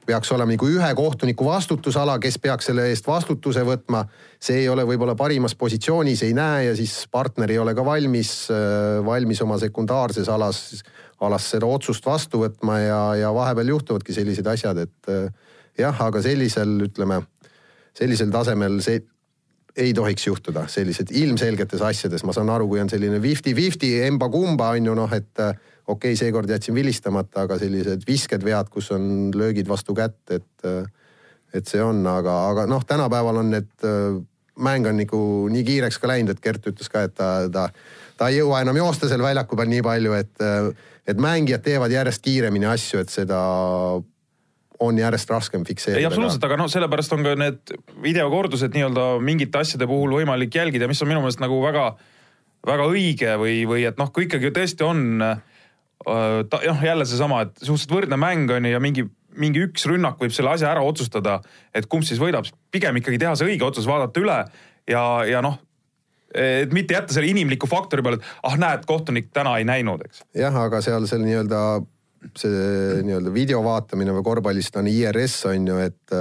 [0.08, 4.06] peaks olema nagu ühe kohtuniku vastutusala, kes peaks selle eest vastutuse võtma.
[4.40, 8.48] see ei ole võib-olla parimas positsioonis, ei näe ja siis partner ei ole ka valmis,
[8.50, 10.82] äh, valmis oma sekundaarses alas,
[11.20, 15.28] alas seda otsust vastu võtma ja, ja vahepeal juhtuvadki sellised asjad, et äh,
[15.78, 17.20] jah, aga sellisel, ütleme,
[17.92, 19.02] sellisel tasemel see
[19.76, 24.88] ei tohiks juhtuda sellised ilmselgetes asjades, ma saan aru, kui on selline fifty-fifty, emba-kumba on
[24.90, 25.52] ju noh, et äh,
[25.86, 30.66] okei okay,, seekord jätsin vilistamata, aga sellised visked vead, kus on löögid vastu kätt, et,
[30.66, 30.82] äh,
[31.54, 34.18] et see on, aga, aga noh, tänapäeval on need, äh,
[34.58, 37.68] mäng on nagu nii kiireks ka läinud, et Gert ütles ka, et ta, ta,
[38.18, 40.46] ta ei jõua enam joosta seal väljaku peal nii palju, et,
[41.06, 43.38] et mängijad teevad järjest kiiremini asju, et seda
[44.80, 46.00] on järjest raskem fikseerida.
[46.00, 50.88] ei absoluutselt, aga noh, sellepärast on ka need videokordused nii-öelda mingite asjade puhul võimalik jälgida,
[50.90, 51.90] mis on minu meelest nagu väga,
[52.66, 55.40] väga õige või, või et noh, kui ikkagi tõesti on äh,
[56.50, 59.06] ta, noh, jälle seesama, et suhteliselt võrdne mäng on ju ja mingi,
[59.38, 61.40] mingi üks rünnak võib selle asja ära otsustada,
[61.74, 64.38] et kumb siis võidab, pigem ikkagi teha see õige otsus, vaadata üle
[64.88, 65.58] ja, ja noh,
[66.34, 70.26] et mitte jätta selle inimliku faktori peale, et ah näed, kohtunik täna ei näinud, eks.
[70.36, 71.62] jah, aga seal seal nii-öelda
[72.38, 76.14] see nii-öelda video vaatamine või korvpallist on IRS on ju, et,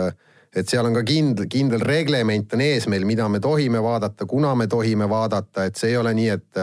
[0.55, 4.53] et seal on ka kindel, kindel reglement on ees meil, mida me tohime vaadata, kuna
[4.55, 6.61] me tohime vaadata, et see ei ole nii, et,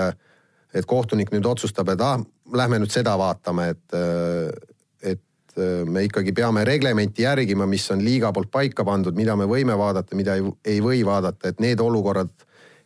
[0.74, 2.18] et kohtunik nüüd otsustab, et ah,
[2.54, 3.98] lähme nüüd seda vaatame, et,
[5.14, 9.76] et me ikkagi peame reglementi järgima, mis on liiga poolt paika pandud, mida me võime
[9.78, 12.34] vaadata, mida ei, ei või vaadata, et need olukorrad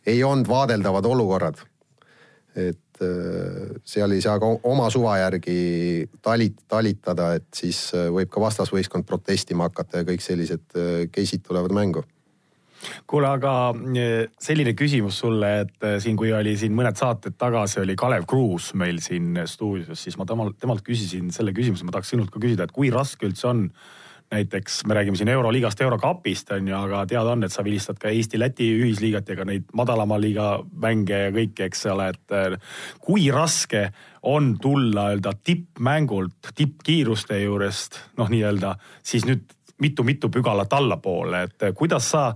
[0.07, 1.57] ei olnud vaadeldavad olukorrad.
[2.55, 8.31] et Äh, seal ei saa ka oma suva järgi talit-, talitada, et siis äh, võib
[8.33, 12.03] ka vastasvõistkond protestima hakata ja kõik sellised äh, case'id tulevad mängu.
[13.11, 13.73] Kuule, aga
[14.39, 19.01] selline küsimus sulle, et siin, kui oli siin mõned saated tagasi oli Kalev Kruus meil
[19.03, 22.75] siin stuudios, siis ma temalt, temalt küsisin selle küsimuse, ma tahaks sinult ka küsida, et
[22.75, 23.99] kui raske üldse on äh,
[24.31, 28.11] näiteks me räägime siin Euroliigast, Eurokapist on ju, aga teada on, et sa vilistad ka
[28.13, 30.49] Eesti-Läti ühisliigat ja ka neid madalama liiga
[30.81, 32.57] mänge ja kõike, eks ole, et äh,
[33.01, 33.87] kui raske
[34.21, 39.47] on tulla nii-öelda tippmängult, tippkiiruste juurest noh, nii-öelda siis nüüd
[39.79, 42.27] mitu-mitu pügalat allapoole, et äh, kuidas sa,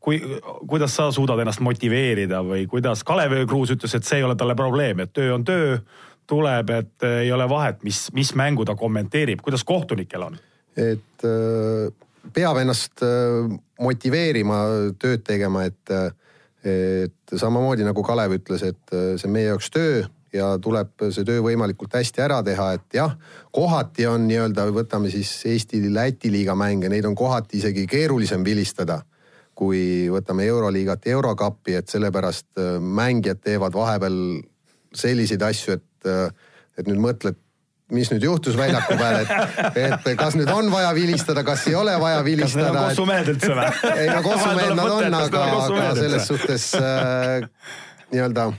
[0.00, 0.22] kui,
[0.68, 4.56] kuidas sa suudad ennast motiveerida või kuidas Kalev Kruus ütles, et see ei ole talle
[4.56, 5.76] probleem, et töö on töö,
[6.26, 10.40] tuleb, et äh, ei ole vahet, mis, mis mängu ta kommenteerib, kuidas kohtunikel on
[10.78, 11.92] et äh,
[12.32, 13.44] peab ennast äh,
[13.82, 14.58] motiveerima
[15.00, 16.10] tööd tegema, et, äh,
[16.64, 21.42] et samamoodi nagu Kalev ütles, et see on meie jaoks töö ja tuleb see töö
[21.44, 23.16] võimalikult hästi ära teha, et jah,
[23.52, 29.02] kohati on nii-öelda, võtame siis Eesti-Läti liiga mänge, neid on kohati isegi keerulisem vilistada
[29.62, 34.16] kui võtame Euroliigat Eurokappi, et sellepärast mängijad teevad vahepeal
[34.96, 36.08] selliseid asju, et,
[36.80, 37.36] et nüüd mõtled,
[37.92, 41.94] mis nüüd juhtus väljaku peal, et, et kas nüüd on vaja vilistada, kas ei ole
[42.00, 42.72] vaja vilistada.
[42.72, 43.70] kas need on kossumehed üldse või?
[43.92, 47.48] ei no kossumehed nad on, aga, aga selles suhtes äh,
[48.12, 48.52] nii-öelda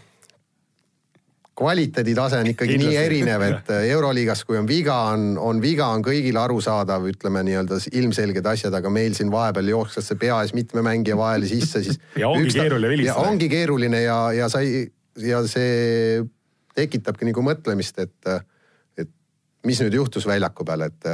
[1.55, 2.95] kvaliteeditase on ikkagi Kindlasti.
[2.95, 7.43] nii erinev, et äh, Euroliigas, kui on viga, on, on viga, on kõigile arusaadav, ütleme
[7.45, 11.83] nii-öelda ilmselged asjad, aga meil siin vahepeal jookseb see pea ees mitme mängija vahele sisse,
[11.85, 11.99] siis.
[12.21, 13.27] ja ongi üks, keeruline vilistada.
[13.29, 14.87] ongi keeruline ja, ja sai
[15.21, 16.23] ja see
[16.73, 18.52] tekitabki nagu mõtlemist, et, et
[19.67, 21.11] mis nüüd juhtus väljaku peal, et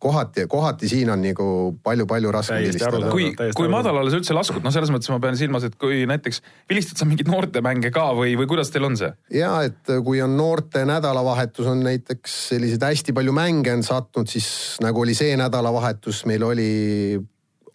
[0.00, 1.46] kohati, kohati siin on nagu
[1.84, 3.10] palju-palju raskem vilistada.
[3.12, 6.40] kui, kui madalale sa üldse laskud, noh, selles mõttes ma pean silmas, et kui näiteks
[6.70, 9.12] vilistad sa mingeid noortemänge ka või, või kuidas teil on see?
[9.36, 14.48] ja et kui on noorte nädalavahetus on näiteks selliseid hästi palju mänge on sattunud, siis
[14.84, 16.70] nagu oli see nädalavahetus, meil oli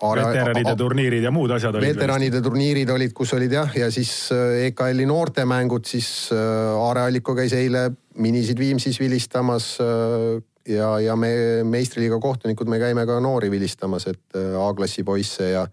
[0.02, 1.96] veteranide turniirid ja muud asjad olid.
[1.96, 6.40] veteranide turniirid olid, kus olid jah, ja siis äh, EKL-i noortemängud, siis äh,
[6.80, 7.90] Aare Alliko käis eile
[8.22, 11.30] minisid Viimsis vilistamas äh, ja, ja me
[11.64, 15.68] meistriliiga kohtunikud, me käime ka noori vilistamas, et äh, A-klassi poisse ja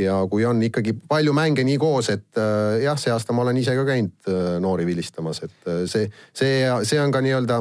[0.00, 3.58] ja kui on ikkagi palju mänge nii koos, et äh, jah, see aasta ma olen
[3.60, 7.60] ise ka käinud äh, noori vilistamas, et see, see, see on ka nii-öelda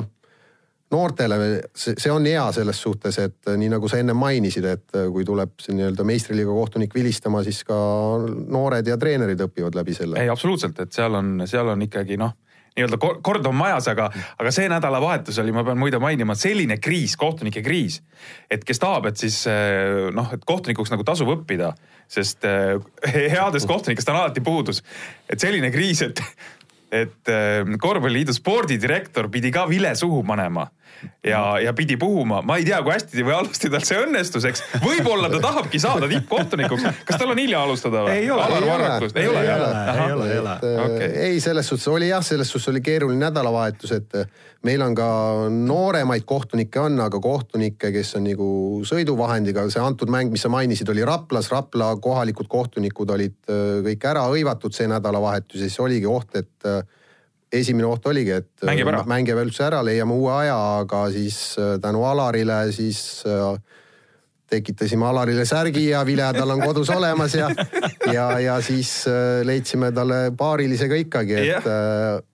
[0.91, 1.37] noortele,
[1.75, 5.75] see on hea selles suhtes, et nii nagu sa enne mainisid, et kui tuleb see
[5.77, 7.77] nii-öelda meistriliiga kohtunik vilistama, siis ka
[8.25, 10.21] noored ja treenerid õpivad läbi selle.
[10.21, 12.33] ei, absoluutselt, et seal on, seal on ikkagi noh
[12.79, 17.15] nii-öelda kord on majas, aga, aga see nädalavahetus oli, ma pean muide mainima, selline kriis,
[17.19, 18.01] kohtunike kriis.
[18.51, 21.73] et kes tahab, et siis eh, noh, et kohtunikuks nagu tasub õppida,
[22.07, 22.77] sest eh,
[23.35, 24.83] headest kohtunikest on alati puudus.
[25.29, 26.23] et selline kriis, et,
[26.91, 30.69] et eh, korvpalliliidu spordidirektor pidi ka vile suhu panema
[31.23, 34.63] ja, ja pidi puhuma, ma ei tea, kui hästi või halvasti tal see õnnestus, eks.
[34.83, 36.85] võib-olla ta tahabki saada tippkohtunikuks.
[37.07, 38.17] kas tal on hilja alustada või?
[38.19, 40.57] ei ole, ei ole, ei ole, ei ole, ei ole, ei ole.
[40.85, 41.09] Okay.
[41.29, 44.19] ei, selles suhtes oli jah, selles suhtes oli keeruline nädalavahetus, et
[44.67, 45.09] meil on ka
[45.53, 48.51] nooremaid kohtunikke on, aga kohtunikke, kes on nagu
[48.87, 53.39] sõiduvahendiga, see antud mäng, mis sa mainisid, oli Raplas, Rapla kohalikud kohtunikud olid
[53.87, 56.71] kõik ära hõivatud see nädalavahetus ja siis oligi oht, et
[57.51, 61.75] esimene oht oligi, et mängib ära, mängib üldse ära, leiame uue aja, aga siis äh,
[61.81, 63.57] tänu Alarile siis äh,
[64.49, 67.49] tekitasime Alarile särgi ja vile tal on kodus olemas ja,
[68.13, 72.25] ja, ja siis äh, leidsime talle paarilise ka ikkagi, et yeah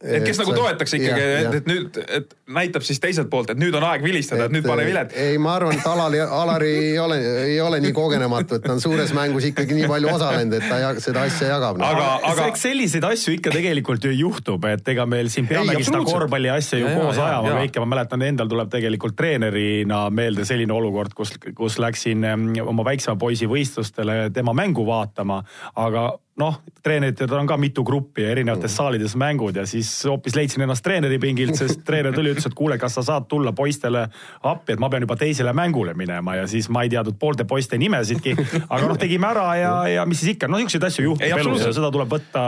[0.00, 3.58] et kes et nagu toetaks ikkagi, et, et nüüd, et näitab siis teiselt poolt, et
[3.60, 5.12] nüüd on aeg vilistada, et nüüd pane vilet.
[5.20, 8.80] ei, ma arvan, et Alari, Alari ei ole, ei ole nii kogenematu, et ta on
[8.80, 11.90] suures mängus ikkagi nii palju osalenud, et ta ja, seda asja jagab no..
[11.90, 16.00] aga, aga eks selliseid asju ikka tegelikult ju juhtub, et ega meil siin peamegi seda
[16.08, 20.48] korvpalli asja ju ja, koos ja, ajama kõike, ma mäletan, endal tuleb tegelikult treenerina meelde
[20.48, 22.24] selline olukord, kus, kus läksin
[22.64, 25.42] oma väiksema poisi võistlustele tema mängu vaatama,
[25.76, 26.08] aga
[26.40, 28.76] noh, treeneritel on ka mitu gruppi ja erinevates mm.
[28.76, 32.78] saalides mängud ja siis hoopis leidsin ennast treeneri pingilt, sest treener tuli, ütles, et kuule,
[32.80, 34.06] kas sa saad tulla poistele
[34.48, 37.78] appi, et ma pean juba teisele mängule minema ja siis ma ei teadnud poolte poiste
[37.80, 38.34] nimesidki.
[38.62, 41.74] aga noh, tegime ära ja, ja mis siis ikka, no siukseid asju juhtub elus ja
[41.76, 42.46] seda tuleb võtta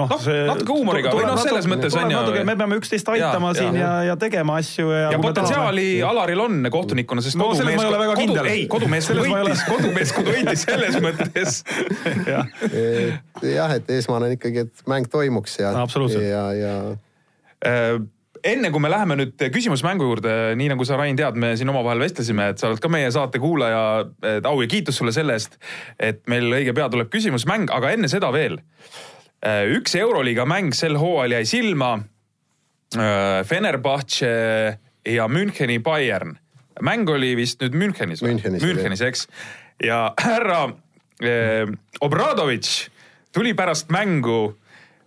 [0.00, 2.44] noh no, natuke huumoriga või noh, selles mõttes on ju.
[2.48, 5.12] me peame üksteist aitama ja, siin ja, ja, ja tegema asju ja.
[5.12, 7.84] ja potentsiaali Alaril on kohtunikuna, sest no, kodumees,
[8.16, 11.60] kodu, ei, kodumees võitis, kodumees võitis selles mõttes
[13.42, 15.72] jah, et esmane on ikkagi, et mäng toimuks ja,
[16.28, 16.74] ja, ja
[17.66, 17.96] äh,
[18.44, 22.04] enne kui me läheme nüüd küsimusmängu juurde, nii nagu sa, Rain, tead, me siin omavahel
[22.04, 23.82] vestlesime, et sa oled ka meie saate kuulaja.
[24.50, 25.56] au ja kiitus sulle selle eest,
[25.98, 28.60] et meil õige pea tuleb küsimusmäng, aga enne seda veel.
[29.44, 31.92] Äh, üks Euroliiga mäng sel hooajal jäi silma.
[32.96, 34.32] Äh, Fenerbahce
[35.04, 36.38] ja Müncheni Bayern.
[36.80, 38.34] mäng oli vist nüüd Münchenis või?
[38.34, 39.28] Münchenis, Münchenis, eks.
[39.84, 40.72] ja härra
[41.22, 41.70] eh,
[42.00, 42.88] Obradovitš
[43.34, 44.54] tuli pärast mängu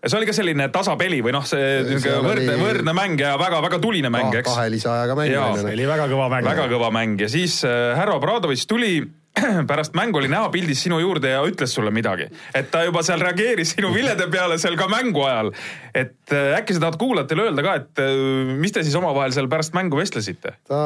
[0.05, 3.79] see oli ka selline tasapeli või noh, see niisugune võrdne oli..., võrdne mäng ja väga-väga
[3.83, 4.49] tuline mäng, eks.
[4.49, 5.37] kahe lisaajaga mäng.
[5.73, 6.49] oli väga kõva mäng.
[6.51, 8.91] väga kõva mäng ja siis äh, härra Obradovitš tuli
[9.69, 12.29] pärast mängu oli näha pildis sinu juurde ja ütles sulle midagi.
[12.57, 15.51] et ta juba seal reageeris sinu vilede peale seal ka mängu ajal.
[15.93, 19.49] et äh, äkki sa tahad kuulajatele öelda ka, et äh, mis te siis omavahel seal
[19.49, 20.59] pärast mängu vestlesite?
[20.69, 20.83] ta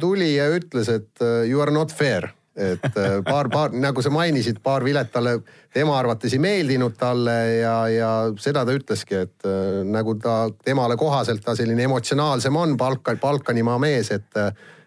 [0.00, 2.28] tuli ja ütles, et you are not fair
[2.60, 5.38] et äh, paar, paar nagu sa mainisid, paar vilet talle
[5.74, 10.98] tema arvates ei meeldinud talle ja, ja seda ta ütleski, et äh, nagu ta temale
[11.00, 14.42] kohaselt ta selline emotsionaalsem on Balkan, Balkanimaa mees, et,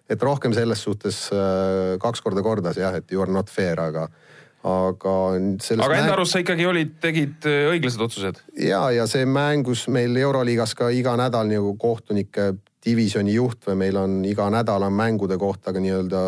[0.10, 4.10] et rohkem selles suhtes äh, kaks korda kordas jah, et you are not fair, aga
[4.64, 5.14] aga
[5.60, 8.38] sellest aga enda mäng- arust sa ikkagi olid, tegid õiglased otsused.
[8.64, 12.54] ja, ja see mängus meil Euroliigas ka iga nädal nagu kohtunike
[12.86, 16.24] divisjoni juht või meil on iga nädal on mängude kohta ka nii-öelda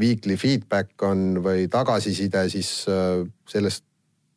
[0.00, 3.84] weekly feedback on või tagasiside, siis äh, sellest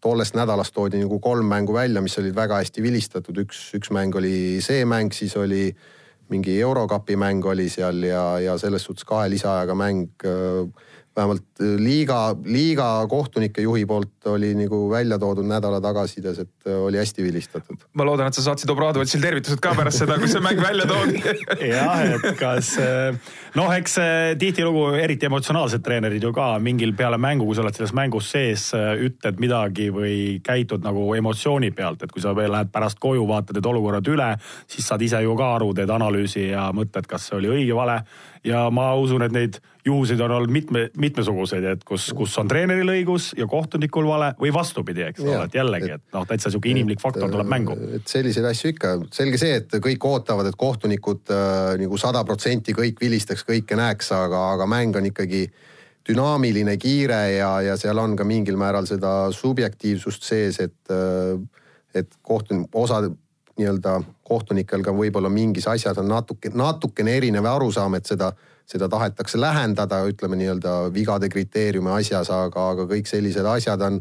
[0.03, 4.15] tollest nädalast toodi nagu kolm mängu välja, mis olid väga hästi vilistatud, üks, üks mäng
[4.19, 5.69] oli see mäng, siis oli
[6.33, 11.76] mingi Eurokapi mäng oli seal ja, ja selles suhtes kahe lisaajaga mäng äh, vähemalt äh,
[11.78, 17.23] liiga, liiga kohtunike juhi poolt oli nagu välja toodud nädala tagasisides, et äh, oli hästi
[17.23, 17.86] vilistatud.
[17.93, 21.21] ma loodan, et sa saatsid Obradovitšil tervitused ka pärast seda, kui see mäng välja toodi.
[21.73, 22.73] jah, et kas
[23.56, 23.97] noh, eks
[24.41, 28.69] tihtilugu eriti emotsionaalsed treenerid ju ka mingil peale mängu, kui sa oled selles mängus sees,
[28.73, 33.60] ütled midagi või käitud nagu emotsiooni pealt, et kui sa veel lähed pärast koju, vaatad
[33.60, 34.32] need olukorrad üle,
[34.67, 38.02] siis saad ise ju ka aru, teed analüüsi ja mõtled, kas see oli õige, vale.
[38.43, 42.87] ja ma usun, et neid juhuseid on olnud mitme, mitmesuguseid, et kus, kus on treeneril
[42.93, 47.01] õigus ja kohtunikul vale või vastupidi, eks ole et jällegi, et noh, täitsa sihuke inimlik
[47.03, 47.75] faktor tuleb mängu.
[47.97, 52.75] et selliseid asju ikka, selge see, et kõik ootavad, et kohtunikud äh, nagu sada protsenti
[52.77, 55.45] kõik vilistaks, kõike näeks, aga, aga mäng on ikkagi
[56.07, 60.95] dünaamiline, kiire ja, ja seal on ka mingil määral seda subjektiivsust sees, et,
[61.95, 63.03] et kohtun-, osa
[63.59, 68.31] nii-öelda kohtunikel ka võib-olla mingis asjas on natuke, natukene erinev arusaam, et seda,
[68.69, 73.99] seda tahetakse lähendada, ütleme nii-öelda vigade kriteeriumi asjas, aga, aga kõik sellised asjad on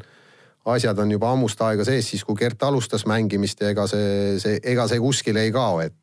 [0.70, 4.60] asjad on juba ammust aega sees, siis kui Gert alustas mängimist ja ega see, see,
[4.62, 5.98] ega see kuskile ei kao, et,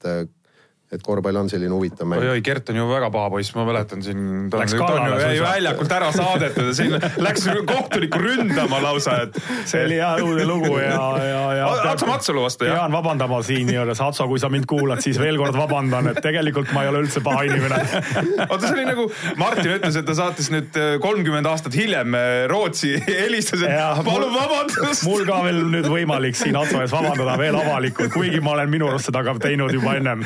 [0.89, 2.23] et korvpall on selline huvitav mäng.
[2.23, 4.21] oi-oi, Gert on ju väga paha poiss, ma mäletan siin.
[4.49, 5.43] Läks kallale suisa.
[5.45, 9.37] väljakult ära saadetud ja siin läks kohtunikku ründama lausa, et.
[9.69, 11.67] see oli hea õudne lugu ja, ja, ja.
[11.91, 12.79] Atso Matsalu vastu, jah?
[12.79, 16.87] pean vabandama siinjuures, Atso, kui sa mind kuulad, siis veel kord vabandan, et tegelikult ma
[16.87, 17.83] ei ole üldse paha inimene.
[18.49, 19.05] oota, see oli nagu
[19.37, 24.01] Martin ütles, et ta saatis nüüd äh, kolmkümmend aastat hiljem äh, Rootsi, helistas, et Jah,
[24.01, 25.05] palun mul- vabandust.
[25.05, 28.89] mul ka veel nüüd võimalik siin Atso ees vabandada veel avalikult, kuigi ma olen minu
[28.89, 30.25] arust seda ka teinud juba ennem.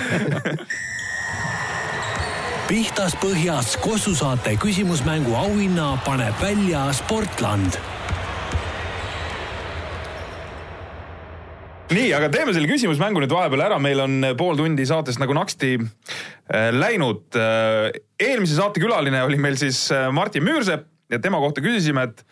[2.70, 7.76] Pihtas põhjas Kossu saate küsimusmängu auhinna paneb välja Sportland
[11.94, 15.76] nii, aga teeme selle küsimusmängu nüüd vahepeal ära, meil on pool tundi saatest nagu naksti
[15.78, 17.38] äh, läinud.
[18.18, 19.86] eelmise saate külaline oli meil siis
[20.16, 22.26] Martin Müürsepp ja tema kohta küsisime, et,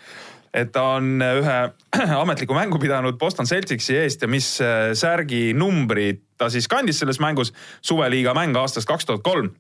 [0.63, 1.59] et ta on ühe
[2.23, 4.55] ametliku mängu pidanud Boston Celticsi eest ja mis
[4.97, 7.53] särgi numbrit ta siis kandis selles mängus,
[7.85, 9.53] suveliiga mäng aastast kaks tuhat kolm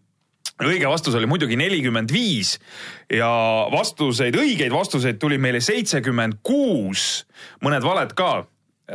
[0.61, 2.55] õige vastus oli muidugi nelikümmend viis
[3.11, 3.29] ja
[3.71, 7.25] vastuseid, õigeid vastuseid tuli meile seitsekümmend kuus,
[7.65, 8.45] mõned valed ka.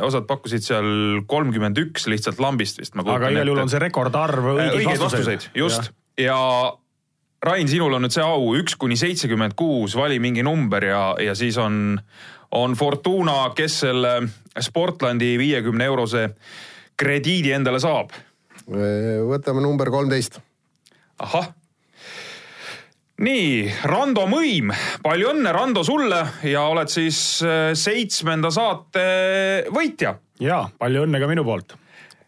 [0.03, 0.89] osad pakkusid seal
[1.27, 2.93] kolmkümmend üks lihtsalt lambist vist.
[2.95, 5.91] aga igal juhul on see rekordarv õigeid õigeid vastuseid, just.
[6.17, 6.37] ja
[7.43, 11.35] Rain, sinul on nüüd see au üks kuni seitsekümmend kuus, vali mingi number ja, ja
[11.37, 11.99] siis on,
[12.51, 14.15] on Fortuna, kes selle
[14.57, 16.31] Sportlandi viiekümne eurose
[16.97, 18.11] krediidi endale saab.
[18.67, 20.39] võtame number kolmteist.
[21.19, 21.51] ahah.
[23.21, 29.05] nii, Rando Mõim, palju õnne, Rando, sulle ja oled siis äh, seitsmenda saate
[29.73, 31.77] võitja ja palju õnne ka minu poolt.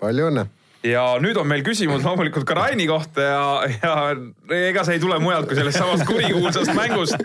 [0.02, 0.46] palju õnne.
[0.86, 3.44] ja nüüd on meil küsimus loomulikult ka Raini kohta ja,
[3.82, 7.18] ja ega see ei tule mujalt kui sellest samast kurikuulsast mängust.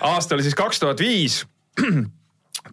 [0.00, 1.42] aasta oli siis kaks tuhat viis.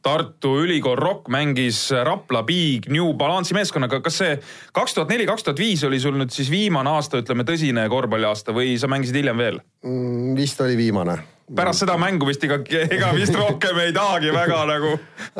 [0.01, 4.01] Tartu Ülikool Rock mängis Rapla Big New Balance'i meeskonnaga.
[4.01, 4.33] kas see
[4.73, 8.55] kaks tuhat neli, kaks tuhat viis oli sul nüüd siis viimane aasta, ütleme tõsine korvpalliaasta
[8.55, 9.61] või sa mängisid hiljem veel?
[9.85, 11.17] Mm, vist oli viimane.
[11.55, 14.97] pärast seda mängu vist ega, ega vist rohkem ei tahagi väga nagu.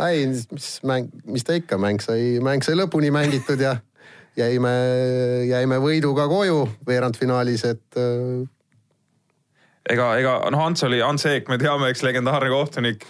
[0.08, 3.78] ei, mis mäng, mis ta ikka, mäng sai, mäng sai lõpuni mängitud ja
[4.38, 4.74] jäime,
[5.50, 8.44] jäime võiduga koju veerandfinaalis, et äh,
[9.90, 13.08] ega, ega noh, Ants oli, Ants Eek, me teame, eks legendaarne kohtunik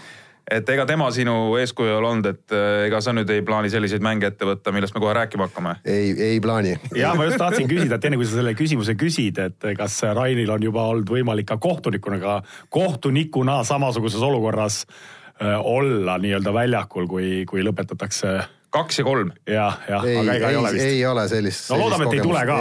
[0.51, 3.71] et ega tema sinu eeskuju ei ole olnud, et äh, ega sa nüüd ei plaani
[3.73, 5.75] selliseid mänge ette võtta, millest me kohe rääkima hakkame.
[5.85, 6.75] ei, ei plaani.
[6.95, 10.53] ja ma just tahtsin küsida, et enne kui sa selle küsimuse küsid, et kas Rainil
[10.53, 12.39] on juba olnud võimalik ka kohtunikuna, ka
[12.73, 18.37] kohtunikuna samasuguses olukorras äh, olla nii-öelda väljakul, kui, kui lõpetatakse
[18.75, 19.31] kaks ja kolm.
[19.49, 20.85] jah, jah, ei, aga ega ei, ei, ei ole vist.
[20.85, 21.65] ei ole sellist.
[21.71, 22.59] No loodame, et ei tule ka.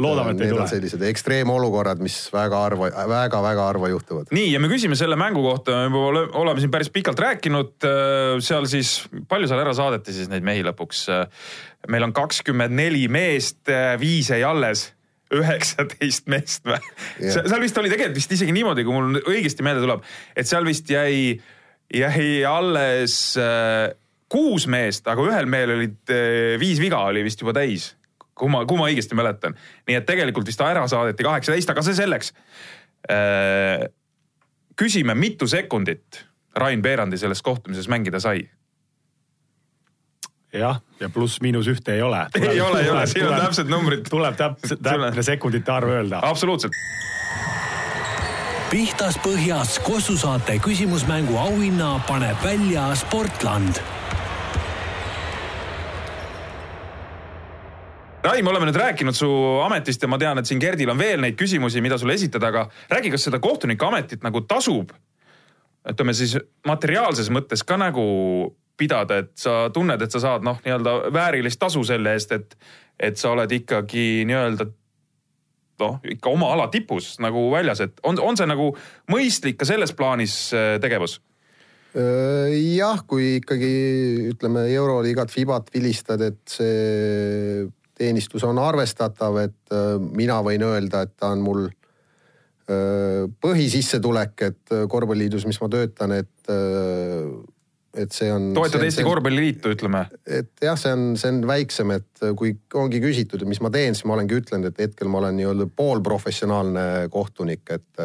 [0.00, 0.68] Loodame, et ei tule.
[0.74, 4.30] sellised ekstreemolukorrad, mis väga harva, väga-väga harva juhtuvad.
[4.36, 7.76] nii ja me küsime selle mängu kohta, me juba ole- oleme siin päris pikalt rääkinud.
[8.44, 8.96] seal siis,
[9.28, 11.06] palju seal ära saadeti siis neid mehi lõpuks?
[11.88, 13.62] meil on kakskümmend neli meest,
[14.00, 14.90] viis jäi alles
[15.34, 16.78] üheksateist meest või
[17.22, 17.46] yeah.?
[17.46, 20.04] seal vist oli tegelikult vist isegi niimoodi, kui mul õigesti meelde tuleb,
[20.34, 21.38] et seal vist jäi,
[21.94, 23.92] jäi alles äh,
[24.30, 27.94] kuus meest, aga ühel mehel olid äh, viis viga oli vist juba täis.
[28.40, 29.56] kui ma, kui ma õigesti mäletan,
[29.88, 32.32] nii et tegelikult vist ära saadeti kaheksateist, aga see selleks.
[34.80, 36.24] küsime, mitu sekundit
[36.56, 38.48] Rain Peerandi selles kohtumises mängida sai?
[40.52, 42.26] jah, ja pluss-miinus ühte ei ole.
[42.34, 44.08] ei ole, ei ole, siin on täpsed numbrid.
[44.10, 46.20] tuleb täpselt, täpne sekundite arv öelda.
[46.22, 46.74] absoluutselt.
[48.70, 53.82] pihtas põhjas Kossu saate küsimusmängu auhinna paneb välja Sportland
[58.20, 59.28] Rai, me oleme nüüd rääkinud su
[59.64, 62.66] ametist ja ma tean, et siin Gerdil on veel neid küsimusi, mida sulle esitada, aga
[62.92, 64.92] räägi, kas seda kohtunike ametit nagu tasub,
[65.88, 66.34] ütleme siis
[66.68, 68.04] materiaalses mõttes ka nagu
[68.76, 72.54] pidada, et sa tunned, et sa saad noh, nii-öelda väärilist tasu selle eest, et,
[73.00, 74.68] et sa oled ikkagi nii-öelda
[75.80, 78.74] noh, ikka oma ala tipus nagu väljas, et on, on see nagu
[79.08, 81.22] mõistlik ka selles plaanis äh, tegevus?
[81.90, 83.68] jah, kui ikkagi
[84.30, 87.64] ütleme Euroliigat, Fibat vilistad, et see
[88.00, 94.76] teenistus on arvestatav, et äh, mina võin öelda, et ta on mul äh, põhisissetulek, et
[94.90, 96.28] korvpalliliidus, mis ma töötan, et
[98.00, 98.52] et see on.
[98.54, 100.04] toetad Eesti Korvpalliliitu, ütleme.
[100.26, 103.96] et jah, see on, see on väiksem, et kui ongi küsitud, et mis ma teen,
[103.98, 108.04] siis ma olengi ütlenud, et hetkel ma olen nii-öelda poolprofessionaalne kohtunik, et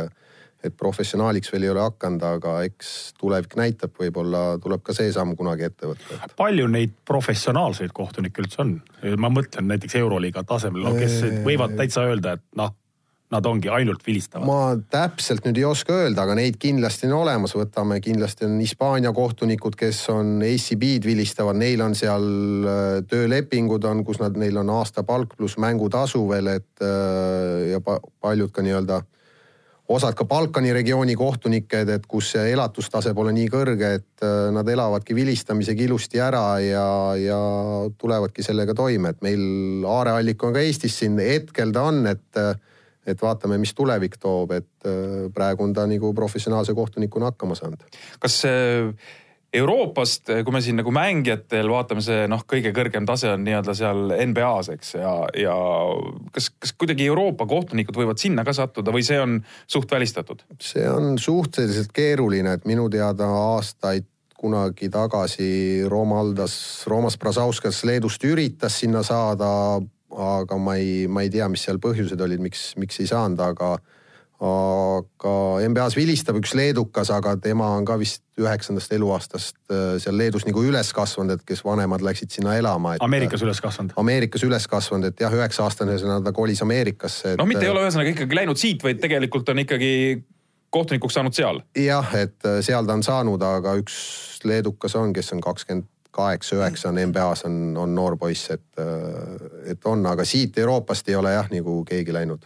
[0.69, 5.35] et professionaaliks veel ei ole hakanud, aga eks tulevik näitab, võib-olla tuleb ka see samm
[5.39, 6.31] kunagi ette võtta.
[6.37, 8.79] palju neid professionaalseid kohtunikke üldse on?
[9.21, 12.73] ma mõtlen näiteks Euroliiga tasemel, kes võivad täitsa öelda, et noh
[13.33, 14.45] nad ongi ainult vilistavad?
[14.47, 19.11] ma täpselt nüüd ei oska öelda, aga neid kindlasti on olemas, võtame kindlasti on Hispaania
[19.15, 22.27] kohtunikud, kes on ACB-d vilistavad, neil on seal
[22.69, 28.53] äh, töölepingud on, kus nad, neil on aastapalk pluss mängutasu veel, et äh, ja paljud
[28.53, 29.01] ka nii-öelda
[29.87, 34.69] osad ka Balkani regiooni kohtunikud, et kus see elatustase pole nii kõrge, et äh, nad
[34.69, 36.85] elavadki vilistamisega ilusti ära ja,
[37.19, 37.41] ja
[37.97, 42.45] tulevadki sellega toime, et meil aareallik on ka Eestis siin, hetkel ta on, et
[43.05, 47.83] et vaatame, mis tulevik toob, et äh, praegu on ta nagu professionaalse kohtunikuna hakkama saanud.
[48.19, 48.39] kas
[49.55, 54.15] Euroopast, kui me siin nagu mängijatel vaatame, see noh, kõige kõrgem tase on nii-öelda seal
[54.25, 55.55] NBA-s, eks, ja, ja
[56.35, 60.43] kas, kas kuidagi Euroopa kohtunikud võivad sinna ka sattuda või see on suht välistatud?
[60.61, 65.49] see on suhteliselt keeruline, et minu teada aastaid kunagi tagasi
[65.89, 66.55] Romaldas,
[66.91, 69.79] Romas Brazauskas Leedust üritas sinna saada
[70.15, 73.75] aga ma ei, ma ei tea, mis seal põhjused olid, miks, miks ei saanud, aga
[74.43, 75.33] aga
[75.63, 80.63] NBA-s vilistab üks leedukas, aga tema on ka vist üheksandast eluaastast äh, seal Leedus nagu
[80.65, 82.97] üles kasvanud, et kes vanemad läksid sinna elama.
[83.05, 83.95] Ameerikas üles kasvanud?
[84.01, 87.39] Ameerikas üles kasvanud, et jah, üheksa aastasena ta kolis Ameerikasse et....
[87.39, 89.91] noh, mitte ei ole ühesõnaga ikkagi läinud siit, vaid tegelikult on ikkagi
[90.75, 91.61] kohtunikuks saanud seal.
[91.79, 93.95] jah, et äh, seal ta on saanud, aga üks
[94.43, 98.83] leedukas on, kes on kakskümmend kaheksa, üheksa on NBA-s on, on noor poiss, et,
[99.67, 102.45] et on, aga siit Euroopast ei ole jah, nagu keegi läinud.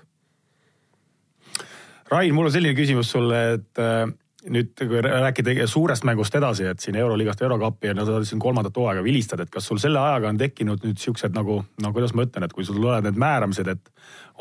[2.10, 4.08] Rain, mul on selline küsimus sulle, et äh,
[4.50, 8.78] nüüd kui rääkida suurest mängust edasi, et siin Euroligast Eurokappi ja no sa siin kolmandat
[8.80, 12.26] hooaega vilistad, et kas sul selle ajaga on tekkinud nüüd siuksed nagu, no kuidas ma
[12.26, 13.92] ütlen, et kui sul tulevad need määramised, et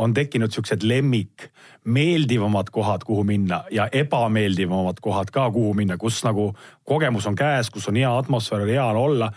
[0.01, 1.51] on tekkinud siuksed lemmik,
[1.85, 6.53] meeldivamad kohad, kuhu minna ja ebameeldivamad kohad ka, kuhu minna, kus nagu
[6.89, 9.33] kogemus on käes, kus on hea atmosfäär, hea on olla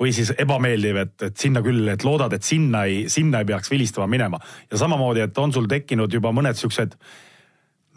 [0.00, 3.70] või siis ebameeldiv, et, et sinna küll, et loodad, et sinna ei, sinna ei peaks
[3.70, 4.40] vilistama minema.
[4.70, 6.96] ja samamoodi, et on sul tekkinud juba mõned siuksed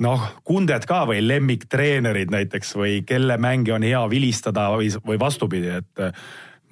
[0.03, 5.73] noh, kunded ka või lemmiktreenerid näiteks või kelle mänge on hea vilistada või, või vastupidi,
[5.81, 6.05] et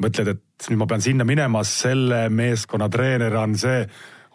[0.04, 3.82] mõtled, et nüüd ma pean sinna minema, selle meeskonna treener on see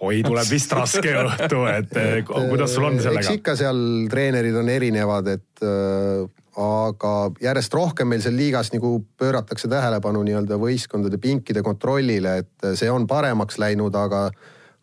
[0.03, 1.97] oi, tuleb vist raske õhtu, et
[2.29, 3.25] kuidas sul on sellega?
[3.25, 3.83] eks ikka seal
[4.13, 6.25] treenerid on erinevad, et äh,
[6.63, 12.91] aga järjest rohkem meil seal liigas nagu pööratakse tähelepanu nii-öelda võistkondade pinkide kontrollile, et see
[12.93, 14.27] on paremaks läinud, aga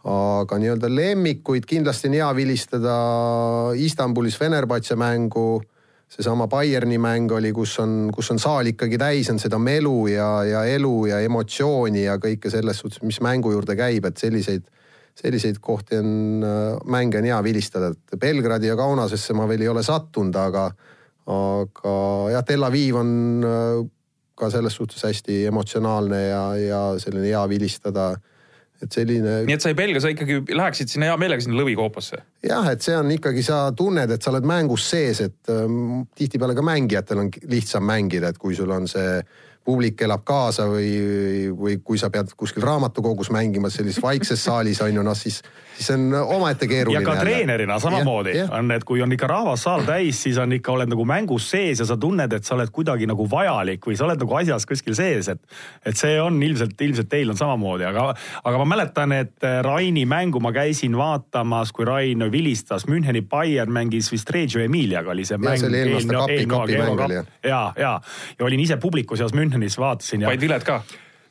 [0.07, 2.95] aga nii-öelda lemmikuid kindlasti on hea vilistada.
[3.75, 5.61] Istanbulis Fenerbahce mängu
[6.09, 10.29] seesama Bayerni mäng oli, kus on, kus on saal ikkagi täis, on seda melu ja,
[10.47, 14.65] ja elu ja emotsiooni ja kõike selles suhtes, mis mängu juurde käib, et selliseid
[15.19, 16.09] selliseid kohti on,
[16.87, 20.69] mänge on hea vilistada, et Belgradi ja Kaunasesse ma veel ei ole sattunud, aga,
[21.35, 21.95] aga
[22.33, 23.09] jah, Tel Aviv on
[23.43, 23.81] äh,
[24.39, 28.13] ka selles suhtes hästi emotsionaalne ja, ja selline hea vilistada
[28.85, 29.35] et selline.
[29.47, 32.21] nii et sa ei pelga, sa ikkagi läheksid sinna hea meelega sinna lõvikoopasse?
[32.45, 36.57] jah, et see on ikkagi, sa tunned, et sa oled mängus sees, et ähm, tihtipeale
[36.57, 39.19] ka mängijatel on lihtsam mängida, et kui sul on see
[39.69, 40.91] publik elab kaasa või,
[41.53, 45.41] või kui sa pead kuskil raamatukogus mängima sellises vaikses saalis on ju noh, siis,
[45.77, 47.01] siis on omaette keeruline.
[47.01, 48.47] ja ka treenerina samamoodi ja, ja.
[48.57, 51.87] on, et kui on ikka rahvassaal täis, siis on ikka, oled nagu mängus sees ja
[51.89, 55.29] sa tunned, et sa oled kuidagi nagu vajalik või sa oled nagu asjas kuskil sees,
[55.35, 55.41] et.
[55.85, 58.07] et see on ilmselt, ilmselt teil on samamoodi, aga,
[58.49, 64.11] aga ma mäletan, et Raini mängu ma käisin vaatamas, kui Rain vilistas Müncheni Bayern mängis
[64.13, 65.61] vist Reggio Emiliaga oli see mäng.
[67.43, 67.93] ja, ja,
[68.39, 70.31] ja olin ise publiku seas Müncheni Münchenis vaatasin ja.
[70.31, 70.81] vaid vilet ka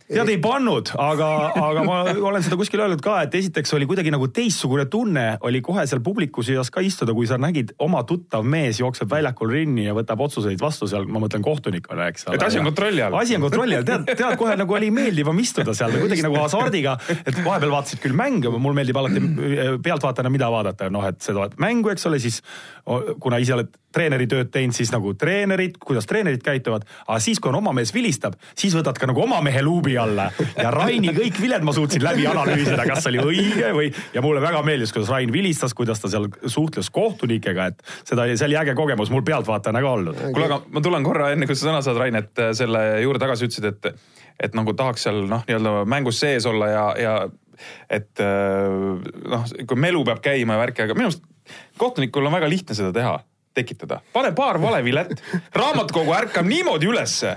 [0.08, 1.96] tead ei pannud, aga, aga ma
[2.30, 6.00] olen seda kuskil öelnud ka, et esiteks oli kuidagi nagu teistsugune tunne oli kohe seal
[6.00, 10.22] publiku seas ka istuda, kui sa nägid oma tuttav mees jookseb väljakul rinni ja võtab
[10.24, 12.38] otsuseid vastu seal, ma mõtlen kohtunikuna, eks ole.
[12.38, 13.18] et asi on kontrolli all.
[13.20, 16.96] asi on kontrolli all, tead, tead kohe nagu oli meeldivam istuda seal kuidagi nagu hasardiga,
[17.18, 19.20] et vahepeal vaatasid küll mänge, mul meeldib alati
[19.84, 22.40] pealtvaatajana mida vaadata, noh, et seda mängu, eks ole, siis
[23.20, 27.50] kuna ise oled treeneri tööd teinud, siis nagu treenerid, kuidas treenerid käituvad, aga siis, kui
[27.52, 30.28] on oma mees vilistab, siis võtad ka nagu oma mehe luubi alla.
[30.58, 34.60] Ja Raini kõik viled ma suutsin läbi analüüsida, kas oli õige või ja mulle väga
[34.66, 39.12] meeldis, kuidas Rain vilistas, kuidas ta seal suhtles kohtunikega, et seda, see oli äge kogemus
[39.14, 40.22] mul pealtvaatajana ka olnud.
[40.26, 43.24] kuule, aga ma tulen korra enne, kui sa sõna saad, Rain, et äh, selle juurde
[43.24, 44.12] tagasi ütlesid, et,
[44.48, 47.16] et nagu tahaks seal noh, nii-öelda mängus sees olla ja, ja
[47.90, 51.24] et äh, noh, kui melu peab käima ja värki, aga minu arust
[51.80, 53.16] kohtunikul on väga lihtne seda teha
[53.54, 54.00] tekitada.
[54.12, 55.14] pane paar valevilet,
[55.54, 57.36] raamatukogu ärkab niimoodi ülesse.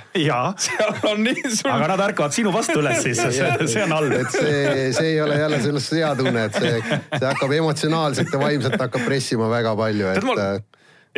[0.57, 1.71] seal on nii sul....
[1.71, 4.17] aga nad ärkavad sinu vastu üles siis, see, see on halb.
[4.19, 8.43] et see, see ei ole jälle sellest hea tunne, et see, see hakkab emotsionaalselt ja
[8.43, 10.45] vaimselt hakkab pressima väga palju, et, mul...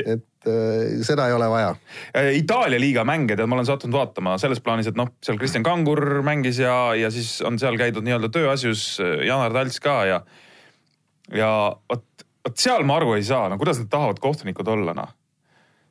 [0.03, 0.29] et
[1.05, 1.73] seda ei ole vaja.
[2.17, 5.63] Äh, Itaalia liiga mänge, tead, ma olen sattunud vaatama selles plaanis, et noh, seal Kristjan
[5.63, 10.19] Kangur mängis ja, ja siis on seal käidud nii-öelda tööasjus, äh, Janar Talts ka ja,
[11.31, 11.51] ja
[11.89, 12.07] vot
[12.43, 15.11] vot seal ma aru ei saa, no kuidas nad tahavad kohtunikud olla, noh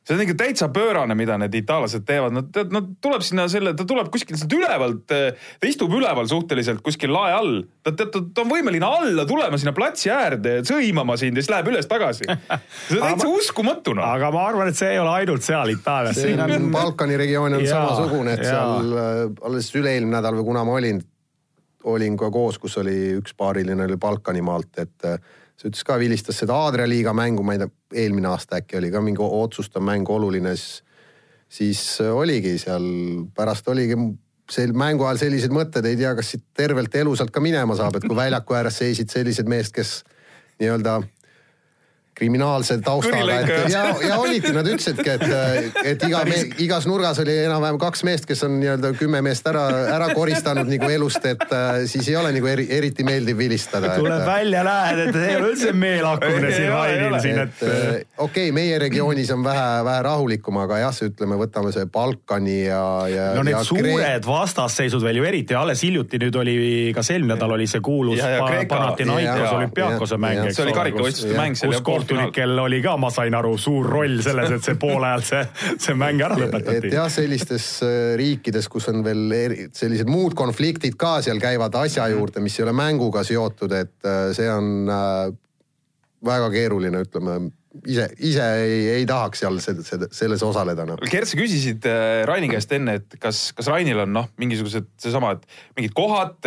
[0.03, 3.85] see on ikka täitsa pöörane, mida need itaallased teevad, nad, nad tuleb sinna selle, ta
[3.87, 7.61] tuleb kuskilt sealt ülevalt, ta istub üleval suhteliselt kuskil lae all.
[7.83, 11.53] ta, ta, ta, ta on võimeline alla tulema sinna platsi äärde, sõimama sind ja siis
[11.53, 12.27] läheb üles-tagasi.
[12.27, 14.09] see on täitsa uskumatu noh.
[14.17, 16.19] aga ma arvan, et see ei ole ainult seal Itaalias.
[16.19, 18.59] see on Balkani regioon on ja, samasugune, et ja.
[18.59, 20.99] seal äh, alles üle-eelmine nädal või kuna ma olin,
[21.83, 25.19] olin ka koos, kus oli üks paariline oli Balkani maalt, et äh,
[25.57, 27.71] see ütles ka, vilistas seda Aadria liiga mängu, ma ei tea,
[28.05, 30.83] eelmine aasta äkki oli ka mingi otsustav mäng oluline, siis,
[31.49, 32.85] siis oligi seal,
[33.35, 33.97] pärast oligi
[34.51, 38.07] sel mängu ajal sellised mõtted, ei tea, kas siit tervelt elusalt ka minema saab, et
[38.07, 40.01] kui väljaku ääres seisid sellised meest, kes
[40.61, 40.99] nii-öelda
[42.15, 46.21] kriminaalse taustaga, et ja, ja olidki, nad ütlesidki, et, et iga,
[46.61, 50.89] igas nurgas oli enam-vähem kaks meest, kes on nii-öelda kümme meest ära, ära koristanud nagu
[50.93, 53.95] elust, et äh, siis ei ole nagu eri, eriti meeldiv vilistada.
[53.97, 57.65] tuleb et, välja, näed, et ei ole üldse meelakkumine siin Rainil siin, et.
[57.65, 62.59] Äh, okei okay,, meie regioonis on vähe, vähe rahulikum, aga jah, ütleme, võtame see Balkani
[62.67, 63.29] ja, ja.
[63.37, 64.21] no need ja suured Kree...
[64.27, 66.57] vastasseisud veel ju eriti, alles hiljuti nüüd oli,
[66.95, 68.21] kas eelmine nädal oli see kuulus
[68.69, 70.51] Panathinaikos olümpiaakose mäng.
[70.53, 71.73] see oli karikavõistluste mäng seal
[72.03, 75.95] kohtunikel oli ka, ma sain aru, suur roll selles, et see poole ajal see, see
[75.97, 76.89] mäng ära lõpetati.
[76.89, 81.75] et jah, sellistes äh, riikides, kus on veel eri, sellised muud konfliktid ka seal käivad
[81.83, 85.27] asja juurde, mis ei ole mänguga seotud, et äh, see on äh,
[86.23, 87.37] väga keeruline, ütleme
[87.89, 90.99] ise, ise ei, ei tahaks seal selles osaleda noh.
[91.09, 91.87] Kert, sa küsisid
[92.29, 96.37] Raini käest enne, et kas, kas Rainil on noh, mingisugused seesama, et mingid kohad,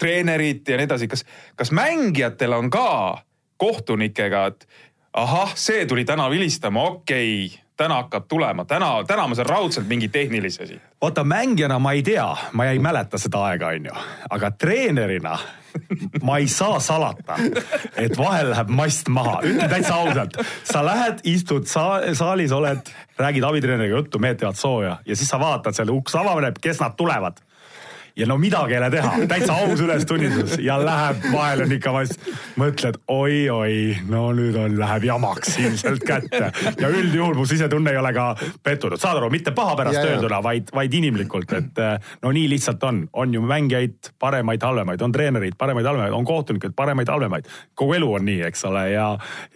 [0.00, 1.26] treenerid ja nii edasi, kas,
[1.58, 2.86] kas mängijatel on ka
[3.60, 4.66] kohtunikega, et
[5.12, 7.46] ahah, see tuli täna vilistama, okei.
[7.46, 10.82] Okay täna hakkab tulema, täna, täna ma saan raudselt mingi tehnilise siit.
[11.00, 13.94] vaata mängijana ma ei tea, ma ei mäleta seda aega, onju,
[14.30, 15.38] aga treenerina
[16.28, 17.38] ma ei saa salata,
[17.96, 20.36] et vahel läheb mast maha, ütlen täitsa ausalt.
[20.64, 25.40] sa lähed, istud sa saalis, oled, räägid abitreeneriga juttu, mehed teevad sooja ja siis sa
[25.40, 27.40] vaatad seal uks avaneb, kes nad tulevad
[28.16, 32.26] ja no midagi ei ole teha, täitsa aus ülestunnistus ja läheb, vahel on ikka vast,
[32.60, 33.76] mõtled oi-oi,
[34.10, 36.50] no nüüd on, läheb jamaks ilmselt kätte.
[36.80, 38.26] ja üldjuhul mu sisetunne ei ole ka
[38.62, 42.84] pettunud, saad aru, mitte paha pärast öelduna, vaid, vaid inimlikult, et eh, no nii lihtsalt
[42.88, 47.50] on, on ju mängijaid paremaid, halvemaid, on treenereid paremaid, halvemaid, on kohtunikud paremaid, halvemaid.
[47.74, 49.08] kogu elu on nii, eks ole, ja,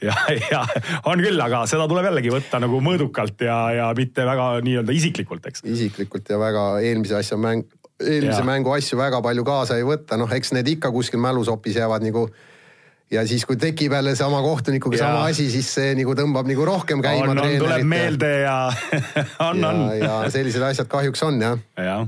[0.02, 0.16] ja,
[0.50, 0.64] ja
[1.10, 5.46] on küll, aga seda tuleb jällegi võtta nagu mõõdukalt ja, ja mitte väga nii-öelda isiklikult,
[5.50, 5.64] eks.
[5.68, 7.66] isiklikult ja väga eelmise asja mäng
[8.00, 8.46] eelmise ja.
[8.46, 12.26] mängu asju väga palju kaasa ei võta, noh, eks need ikka kuskil mälusopis jäävad nagu
[13.12, 15.06] ja siis, kui tekib jälle sama kohtunikuga ja.
[15.06, 17.30] sama asi, siis see nagu tõmbab nagu rohkem käima.
[17.30, 18.58] on, on, tuleb meelde ja
[19.48, 19.86] on, on.
[20.00, 21.64] ja sellised asjad kahjuks on jah.
[21.78, 22.04] jah,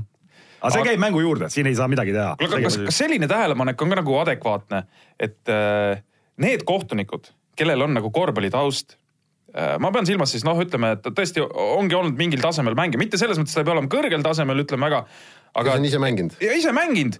[0.59, 2.35] aga see käib mängu juurde, siin ei saa midagi teha.
[2.41, 4.83] kuule, kas, kas selline tähelepanek on ka nagu adekvaatne,
[5.19, 6.03] et äh,
[6.43, 8.97] need kohtunikud, kellel on nagu korvpallitaust
[9.57, 13.17] Äh, ma pean silmas siis noh, ütleme, et tõesti ongi olnud mingil tasemel mängija, mitte
[13.17, 14.99] selles mõttes ta ei pea olema kõrgel tasemel, ütleme väga.
[15.53, 15.71] Aga.
[15.71, 16.37] ta on ise mänginud.
[16.41, 17.19] ja ise mänginud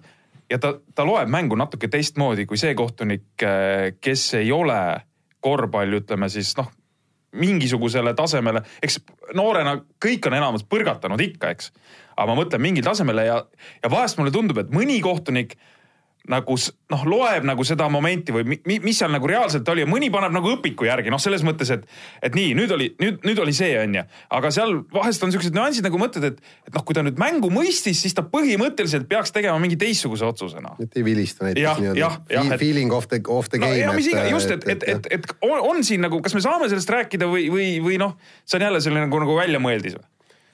[0.49, 4.79] ja ta, ta loeb mängu natuke teistmoodi kui see kohtunik, äh, kes ei ole
[5.43, 6.69] korvpalli, ütleme siis noh,
[7.37, 9.01] mingisugusele tasemele, eks
[9.37, 11.71] noorena kõik on enamus põrgatanud ikka, eks.
[12.15, 13.41] aga ma mõtlen mingil tasemele ja,
[13.83, 15.57] ja vahest mulle tundub, et mõni kohtunik
[16.31, 16.57] nagu
[16.91, 20.33] noh, loeb nagu seda momenti või mi, mis seal nagu reaalselt oli ja mõni paneb
[20.35, 21.85] nagu õpiku järgi, noh, selles mõttes, et,
[22.23, 24.03] et nii, nüüd oli, nüüd, nüüd oli see, on ju.
[24.39, 27.51] aga seal vahest on siuksed nüansid nagu mõtled, et, et noh, kui ta nüüd mängu
[27.53, 30.75] mõistis, siis ta põhimõtteliselt peaks tegema mingi teistsuguse otsuse, noh.
[30.83, 33.95] et ei vilista näiteks nii-öelda feeling of the, of the game no,.
[33.97, 36.69] mis iganes, just, et, et, et, et, et on, on siin nagu, kas me saame
[36.71, 40.07] sellest rääkida või, või, või noh, see on jälle selline nagu, nagu väljamõeldis või?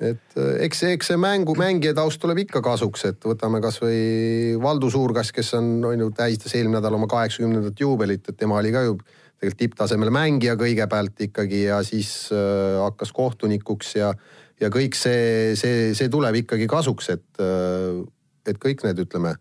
[0.03, 4.89] Et äh, eks eks see mängu, mängija taust tuleb ikka kasuks, et võtame kasvõi Valdo
[4.91, 8.85] Suurkass, kes on, on ju tähistas eelmine nädal oma kaheksakümnendat juubelit, et tema oli ka
[8.87, 8.97] ju
[9.43, 14.13] tegelikult tipptasemel mängija kõigepealt ikkagi ja siis äh, hakkas kohtunikuks ja,
[14.61, 18.03] ja kõik see, see, see tuleb ikkagi kasuks, et, äh,
[18.47, 19.35] et kõik need, ütleme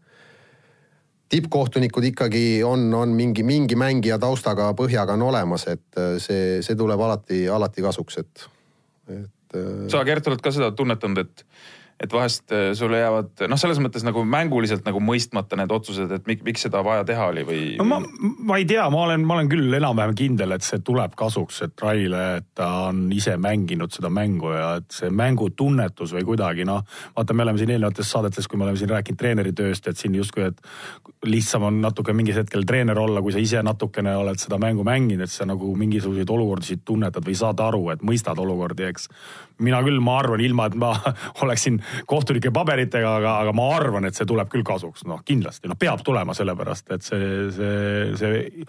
[1.32, 6.76] tippkohtunikud ikkagi on, on mingi, mingi mängija taustaga, põhjaga on olemas, et äh, see, see
[6.78, 8.48] tuleb alati, alati kasuks, et,
[9.08, 9.88] et et.
[9.92, 11.44] sa, Gert, oled ka seda tunnetanud, et
[12.02, 16.26] et vahest äh, sulle jäävad noh, selles mõttes nagu mänguliselt nagu mõistmata need otsused, et
[16.26, 17.60] miks, miks seda vaja teha oli või?
[17.78, 18.00] no ma,
[18.42, 21.84] ma ei tea, ma olen, ma olen küll enam-vähem kindel, et see tuleb kasuks, et
[21.84, 26.82] Raile, et ta on ise mänginud seda mängu ja et see mängutunnetus või kuidagi noh.
[27.16, 30.48] vaata, me oleme siin eelnevates saadetes, kui me oleme siin rääkinud treeneritööst, et siin justkui,
[30.50, 34.86] et lihtsam on natuke mingil hetkel treener olla, kui sa ise natukene oled seda mängu
[34.86, 39.08] mänginud, et sa nagu mingisuguseid olukordasid tunnetad või saad aru, et mõistad olukordi, eks.
[39.62, 40.94] mina küll, ma arvan, ilma et ma
[41.44, 45.78] oleksin kohtunike paberitega, aga, aga ma arvan, et see tuleb küll kasuks, noh kindlasti, noh
[45.80, 48.66] peab tulema, sellepärast et see, see, see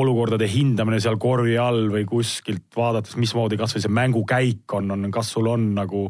[0.00, 5.32] olukordade hindamine seal korvi all või kuskilt vaadates, mismoodi kasvõi see mängukäik on, on, kas
[5.34, 6.06] sul on nagu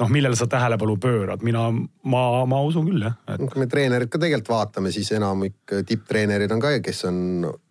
[0.00, 3.44] noh, millele sa tähelepanu pöörad, mina, ma, ma usun küll jah et....
[3.44, 7.20] kui me treenerit ka tegelikult vaatame, siis enamik tipptreenerid on ka, kes on,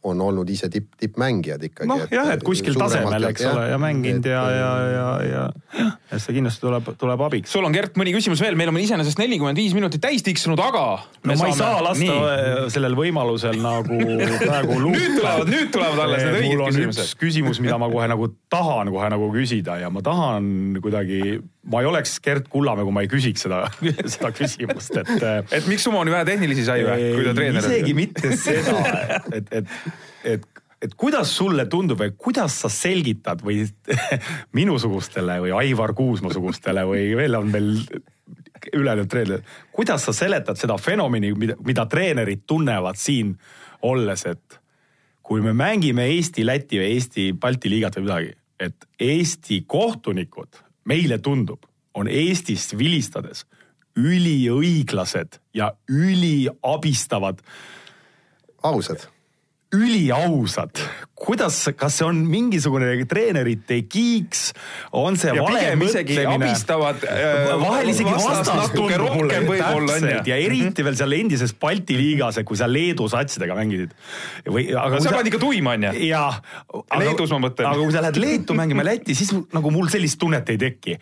[0.03, 1.87] on olnud ise tipp, tippmängijad ikkagi.
[1.89, 5.43] noh jah, et kuskil tasemel, eks ole, ja mänginud ja, ja, ja, ja,
[6.11, 7.53] ja see kindlasti tuleb, tuleb abiks.
[7.53, 10.85] sul on Gert mõni küsimus veel, meil on iseenesest nelikümmend viis minutit täis tiksunud, aga.
[11.23, 11.53] no ma saame...
[11.53, 12.67] ei saa lasta nii.
[12.75, 13.99] sellel võimalusel nagu
[14.43, 17.15] praegu nüüd tulevad, nüüd tulevad alles need õiged küsimused.
[17.23, 21.39] küsimus, mida ma kohe nagu tahan kohe nagu küsida ja ma tahan kuidagi,
[21.71, 23.63] ma ei oleks Gert Kullamäe, kui ma ei küsiks seda,
[24.17, 25.15] seda küsimust, et.
[25.59, 27.79] et miks Sumoni vähe tehnilisi sai või, kui ta treener oli?
[27.79, 28.77] isegi mitte seda,
[29.39, 29.71] et, et,
[30.23, 30.49] et
[30.83, 33.61] et kuidas sulle tundub või kuidas sa selgitad või
[34.57, 37.69] minusugustele või Aivar Kuusma sugustele või veel on meil
[38.73, 43.33] ülejäänud treenerid, kuidas sa seletad seda fenomeni, mida, mida treenerid tunnevad siin
[43.83, 44.59] olles, et
[45.23, 51.19] kui me mängime Eesti, Läti või Eesti Balti liigat või midagi, et Eesti kohtunikud, meile
[51.23, 51.63] tundub,
[51.95, 53.45] on Eestist vilistades
[53.99, 57.43] üliõiglased ja üliabistavad.
[58.63, 59.12] ausad
[59.73, 60.81] üliausad.
[61.23, 64.49] kuidas, kas see on mingisugune treenerite kiiks,
[64.99, 66.25] on see ja vale mõtlemine?
[66.33, 67.53] abistavad äh,.
[67.61, 72.67] vahel isegi vastast tundub mulle täpselt ja eriti veel seal endises Balti liigas, kui sa
[72.67, 73.93] Leedu satsidega mängisid.
[74.49, 75.93] või, aga sa panid ikka tuima onju?
[76.09, 76.41] jah.
[76.99, 77.69] Leedus ma mõtlen.
[77.71, 80.99] aga kui sa lähed Leetu mängima Lätti, siis nagu mul sellist tunnet ei teki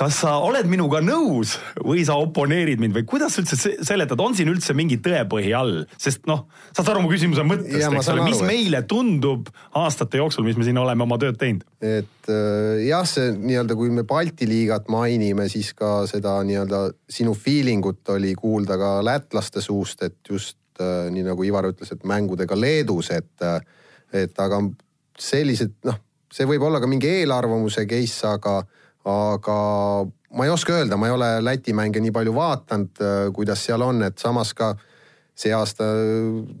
[0.00, 4.32] kas sa oled minuga nõus või sa oponeerid mind või kuidas sa üldse seletad, on
[4.36, 8.24] siin üldse mingi tõepõhi all, sest noh, saad sa aru mu küsimuse mõttest, eks ole,
[8.24, 11.66] mis meile tundub aastate jooksul, mis me siin oleme oma tööd teinud?
[11.84, 17.36] et äh, jah, see nii-öelda, kui me Balti liigat mainime, siis ka seda nii-öelda sinu
[17.36, 22.08] feeling ut oli kuulda ka lätlaste suust, et just äh, nii nagu Ivar ütles, et
[22.08, 23.60] mängudega Leedus, et, äh,
[24.24, 24.64] et aga
[25.20, 26.00] sellised noh,
[26.32, 28.62] see võib olla ka mingi eelarvamuse case, aga
[29.04, 29.58] aga
[30.36, 33.82] ma ei oska öelda, ma ei ole Läti mänge nii palju vaadanud, äh, kuidas seal
[33.82, 34.74] on, et samas ka
[35.40, 35.86] see aasta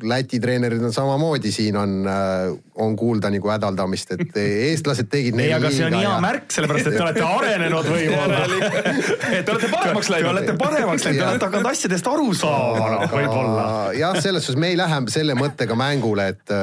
[0.08, 2.48] Läti treenerid on samamoodi, siin on, äh,
[2.80, 6.16] on kuulda nagu hädaldamist, et eestlased tegid ei, aga see on hea ja...
[6.24, 10.24] märk, sellepärast et te olete arenenud võib-olla Te olete paremaks läinud.
[10.24, 13.68] Te olete paremaks läinud, te olete hakanud asjadest aru saama, noh, võib-olla.
[14.00, 16.56] jah, selles suhtes me ei lähe selle mõttega mängule, et,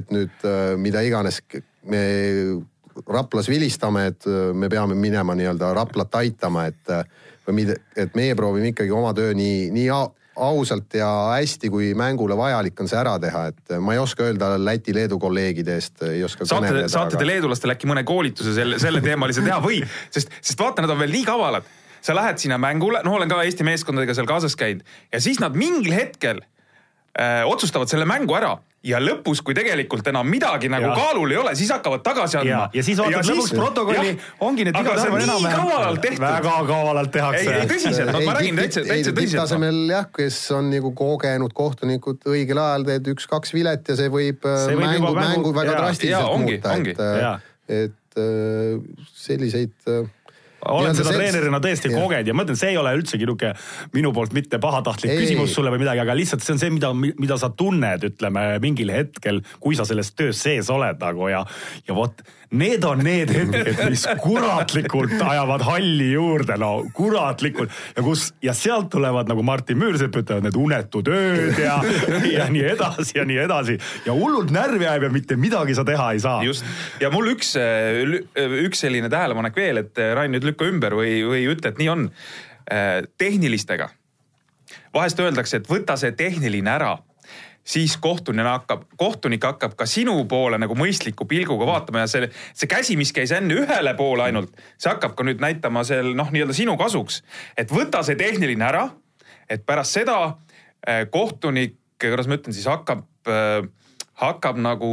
[0.00, 0.50] et nüüd
[0.80, 1.42] mida iganes
[1.90, 2.04] me
[3.08, 7.04] Raplas vilistame, et äh, me peame minema nii-öelda Raplat aitama, et äh,
[7.46, 9.90] või mida, et meie proovime ikkagi oma töö nii, nii
[10.40, 14.24] ausalt ja hästi, kui mängule vajalik on see ära teha, et äh, ma ei oska
[14.28, 16.46] öelda Läti-Leedu kolleegide eest, ei oska.
[16.48, 17.28] saate, saate te aga...
[17.32, 19.82] leedulastele äkki mõne koolituse selle, selle teemalise teha või,
[20.14, 21.76] sest, sest vaata, nad on veel nii kavalad.
[22.00, 25.56] sa lähed sinna mängule, noh, olen ka Eesti meeskondadega seal kaasas käinud ja siis nad
[25.56, 30.94] mingil hetkel äh, otsustavad selle mängu ära ja lõpus, kui tegelikult enam midagi nagu Ja.
[30.96, 34.76] kaalul ei ole, siis hakkavad tagasi andma ja, ja siis vaatad lõpuks protokolli, ongi need
[34.78, 36.22] aga vigad arvad nii kavalalt tehtud.
[36.24, 37.66] väga kavalalt ei, tehakse ei.
[37.74, 39.20] tõsiselt, no ma räägin täitsa, täitsa tõsiselt.
[39.20, 44.40] tipptasemel jah, kes on nagu kogenud kohtunikud, õigel ajal teed üks-kaks vilet ja see võib,
[44.48, 47.36] äh, See võib mängu, mängu- mängu väga jaa, drastiliselt jaa, ongi, muuta, et Jaa.,
[47.68, 48.80] et äh,
[49.14, 50.08] selliseid äh,
[50.68, 52.00] olen seda sel- treenerina tõesti jah.
[52.02, 53.54] kogenud ja ma ütlen, see ei ole üldsegi niisugune
[53.94, 56.92] minu poolt mitte pahatahtlik Ei, küsimus sulle või midagi, aga lihtsalt see on see, mida,
[56.94, 61.44] mida sa tunned, ütleme mingil hetkel, kui sa selles töös sees oled nagu ja,
[61.88, 62.20] ja vot
[62.50, 67.72] need on need hetked, mis kuratlikult ajavad halli juurde, no kuratlikult.
[67.96, 71.78] Ja kus ja sealt tulevad nagu Martin Müürsepp ütlevad need unetud ööd ja,
[72.38, 73.78] ja nii edasi ja nii edasi.
[74.06, 76.42] Ja hullult närvi ajab ja mitte midagi sa teha ei saa.
[76.46, 76.66] just.
[77.00, 77.54] Ja mul üks,
[78.66, 81.90] üks selline tähelepanek veel, et äh, Rain nüüd lükka ümber või, või ütle, et nii
[81.92, 82.08] on.
[83.18, 83.88] tehnilistega,
[84.94, 86.92] vahest öeldakse, et võta see tehniline ära
[87.64, 92.70] siis kohtunik hakkab, kohtunik hakkab ka sinu poole nagu mõistliku pilguga vaatama ja see, see
[92.70, 96.56] käsi, mis käis enne ühele poole ainult, see hakkab ka nüüd näitama seal noh, nii-öelda
[96.56, 97.22] sinu kasuks.
[97.56, 98.88] et võta see tehniline ära,
[99.48, 100.16] et pärast seda
[100.86, 103.68] eh, kohtunik, kuidas ma ütlen siis hakkab äh,
[104.20, 104.92] hakkab nagu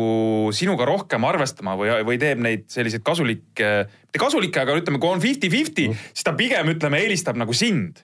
[0.56, 3.72] sinuga rohkem arvestama või, või teeb neid selliseid kasulikke,
[4.08, 8.04] mitte kasulikke, aga ütleme, kui on fifty-fifty, siis ta pigem ütleme, eelistab nagu sind.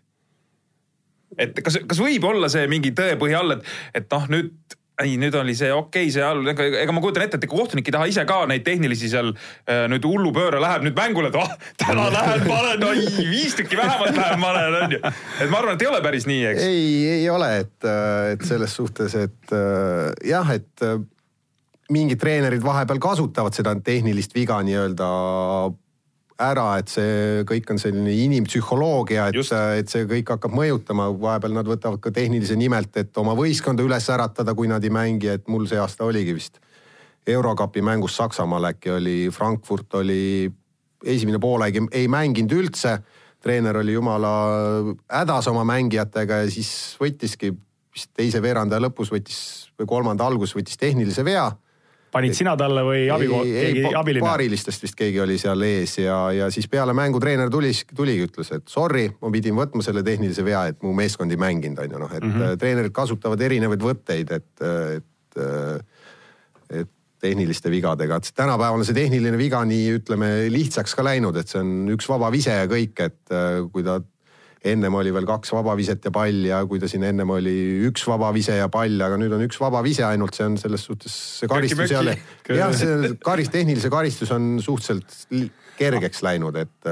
[1.38, 5.34] Et kas, kas võib olla see mingi tõepõhi all, et, et noh, nüüd ei, nüüd
[5.38, 7.96] oli see okei okay, see all, ega, ega ma kujutan ette, et ega kohtunik ei
[7.96, 12.10] taha ise ka neid tehnilisi seal äh, nüüd hullupööre läheb nüüd mängule, et ah, täna
[12.14, 15.00] lähen panen, oi viis tükki vähemalt lähen panen, onju.
[15.02, 16.68] et ma arvan, et ei ole päris nii, eks.
[16.68, 17.90] ei, ei ole, et,
[18.36, 21.00] et selles suhtes, et äh, jah, et äh,
[21.94, 25.10] mingid treenerid vahepeal kasutavad seda tehnilist viga nii-öelda
[26.42, 29.38] ära, et see kõik on selline inimpsühholoogia, et
[29.80, 34.10] et see kõik hakkab mõjutama, vahepeal nad võtavad ka tehnilise nimelt, et oma võistkonda üles
[34.10, 36.60] äratada, kui nad ei mängi, et mul see aasta oligi vist.
[37.28, 40.52] Eurokapi mängus Saksamaal äkki oli, Frankfurt oli
[41.06, 43.02] esimene poolaeg ei- ei mänginud üldse.
[43.44, 44.30] treener oli jumala
[45.12, 47.50] hädas oma mängijatega ja siis võttiski
[47.94, 51.52] vist teise veerandaja lõpus võttis või kolmanda alguses võttis tehnilise vea
[52.14, 54.26] panid sina talle või abi, keegi pa- abiline?
[54.26, 58.52] paarilistest vist keegi oli seal ees ja, ja siis peale mängu treener tuli, tuligi, ütles,
[58.56, 62.04] et sorry, ma pidin võtma selle tehnilise vea, et mu meeskond ei mänginud, on ju
[62.06, 62.36] noh, et mm.
[62.38, 62.60] -hmm.
[62.62, 65.42] treenerid kasutavad erinevaid võtteid, et, et,
[66.84, 66.92] et
[67.24, 71.62] tehniliste vigadega, et tänapäeval on see tehniline viga nii ütleme lihtsaks ka läinud, et see
[71.62, 74.02] on üks vaba vise ja kõik, et äh, kui ta
[74.64, 77.56] ennem oli veel kaks vabaviset ja pall ja kui ta siin ennem oli
[77.90, 81.52] üks vabavise ja pall, aga nüüd on üks vabavise ainult, see on selles suhtes see
[81.52, 82.16] karistus ei ole.
[82.48, 86.92] jah, see karis-, tehnilise karistus on suhteliselt li- kergeks läinud, et,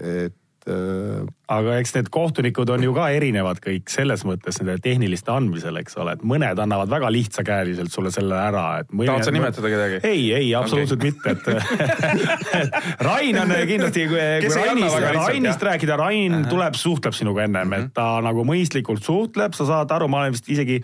[0.00, 0.36] et
[0.68, 5.78] äh, aga eks need kohtunikud on ju ka erinevad kõik selles mõttes nende tehniliste andmisel,
[5.80, 8.90] eks ole, et mõned annavad väga lihtsakäeliselt sulle selle ära, et.
[8.92, 10.02] Tahad sa nimetada kedagi?
[10.06, 11.14] ei, ei absoluutselt okay.
[11.14, 16.50] mitte, et Rain on kindlasti, kui kui Rainist, Rainist rääkida, Rain uh -huh.
[16.50, 17.84] tuleb, suhtleb sinuga ennem uh, -huh.
[17.84, 20.82] et ta nagu mõistlikult suhtleb, sa saad aru, ma olen vist isegi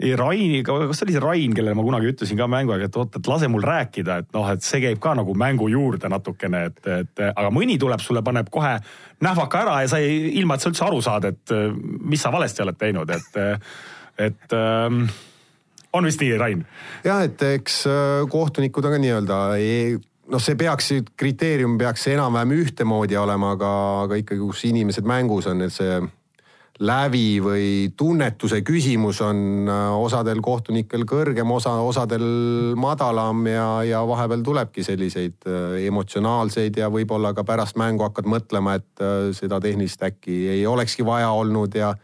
[0.00, 3.18] Rainiga, kas see oli see Rain, kellele ma kunagi ütlesin ka mängu aega, et oot,
[3.20, 6.80] et lase mul rääkida, et noh, et see käib ka nagu mängu juurde natukene, et,
[6.88, 8.76] et aga mõni tuleb sulle, paneb kohe
[9.20, 11.56] nähvaka ära ja sa ei, ilma et sa üldse aru saad, et
[12.00, 13.40] mis sa valesti oled teinud, et,
[14.28, 15.02] et ähm,
[15.92, 16.64] on vist nii, Rain?
[17.04, 19.42] jah, et eks äh, kohtunikud on ka nii-öelda
[20.30, 23.74] noh, see peaks, kriteerium peaks enam-vähem ühtemoodi olema, aga,
[24.06, 26.00] aga ikkagi, kus inimesed mängus on, et see
[26.80, 27.66] lävi või
[27.96, 32.24] tunnetuse küsimus on äh, osadel kohtunikel kõrgem, osa, osadel
[32.80, 38.78] madalam ja, ja vahepeal tulebki selliseid äh, emotsionaalseid ja võib-olla ka pärast mängu hakkad mõtlema,
[38.80, 41.94] et äh, seda tehnilist äkki ei olekski vaja olnud ja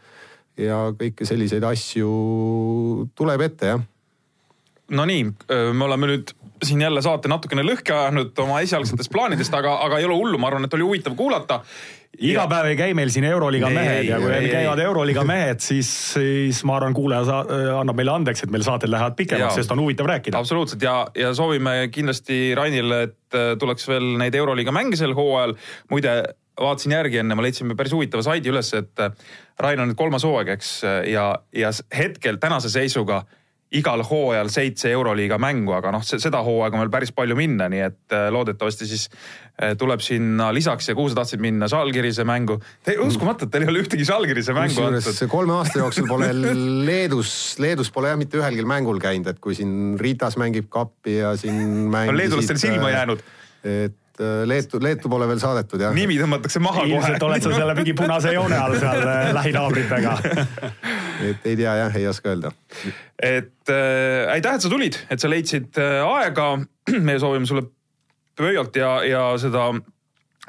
[0.57, 2.07] ja kõiki selliseid asju
[3.17, 3.85] tuleb ette jah
[4.87, 5.25] Nonii,
[5.75, 6.29] me oleme nüüd
[6.63, 10.47] siin jälle saate natukene lõhki ajanud oma esialgsetest plaanidest, aga, aga ei ole hullu, ma
[10.49, 11.59] arvan, et oli huvitav kuulata.
[12.17, 14.53] Iga päev ei käi meil siin Euroliiga Ei, mehed ja kui ei, meil ei.
[14.55, 17.37] käivad Euroliiga mehed, siis, siis ma arvan, kuulaja sa,
[17.77, 20.39] annab meile andeks, et meil saated lähevad pikemaks, sest on huvitav rääkida.
[20.39, 25.57] absoluutselt ja, ja soovime kindlasti Rainile, et äh, tuleks veel neid Euroliiga mänge sel hooajal.
[25.91, 26.15] muide,
[26.57, 30.25] vaatasin järgi enne, ma leidsin päris huvitava saidi üles, et äh, Rain on nüüd kolmas
[30.27, 30.79] hooaeg, eks,
[31.11, 33.23] ja, ja hetkel tänase seisuga
[33.75, 37.81] igal hooajal seitse Euroliiga mängu, aga noh, seda hooaega on veel päris palju minna, nii
[37.83, 42.59] et äh, loodetavasti siis äh, tuleb sinna lisaks ja kuhu sa tahtsid minna, Žalgirise mängu.
[43.03, 45.21] uskumatu, et teil ei ole ühtegi Žalgirise mängu antud.
[45.31, 46.31] kolme aasta jooksul pole
[46.87, 51.35] Leedus, Leedus pole jah mitte ühelgi mängul käinud, et kui siin Ritas mängib kappi ja
[51.35, 51.59] siin
[51.91, 52.13] mängisid.
[52.13, 53.25] on leedulastele silma jäänud.
[53.67, 55.91] et äh, Leetu, Leetu pole veel saadetud jah.
[55.91, 60.17] nimi tõmmatakse maha kohe ilmselt oled sa selle mingi punase joone all seal äh, lähinaabritega.
[61.25, 62.51] Et ei tea jah, ei oska öelda.
[63.21, 66.55] et äh, aitäh, et sa tulid, et sa leidsid äh, aega.
[67.07, 67.67] meie soovime sulle
[68.37, 69.71] pöialt ja, ja seda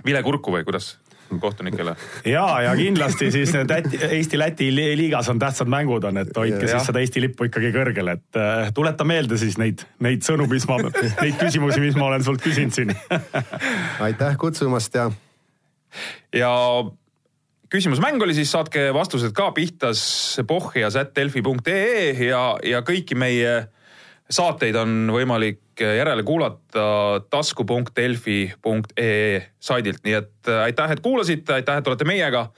[0.06, 0.96] vilekurku või kuidas?
[1.40, 1.96] kohtunikele.
[2.24, 3.72] ja, ja kindlasti siis need
[4.08, 6.70] Eesti-Läti liigas on tähtsad mängud on, et hoidke ja.
[6.70, 10.64] siis seda Eesti lippu ikkagi kõrgel, et äh, tuleta meelde siis neid, neid sõnu, mis
[10.70, 10.78] ma,
[11.20, 12.94] neid küsimusi, mis ma olen sult küsinud siin
[14.06, 15.10] aitäh kutsumast ja.
[16.32, 16.54] ja
[17.70, 20.00] küsimusmäng oli siis, saatke vastused ka pihtas
[20.46, 23.68] pohjas.delfi.ee ja, ja kõiki meie
[24.30, 31.86] saateid on võimalik järele kuulata tasku.delfi.ee saidilt, nii et äh, aitäh, et kuulasite, aitäh, et
[31.86, 32.50] olete meiega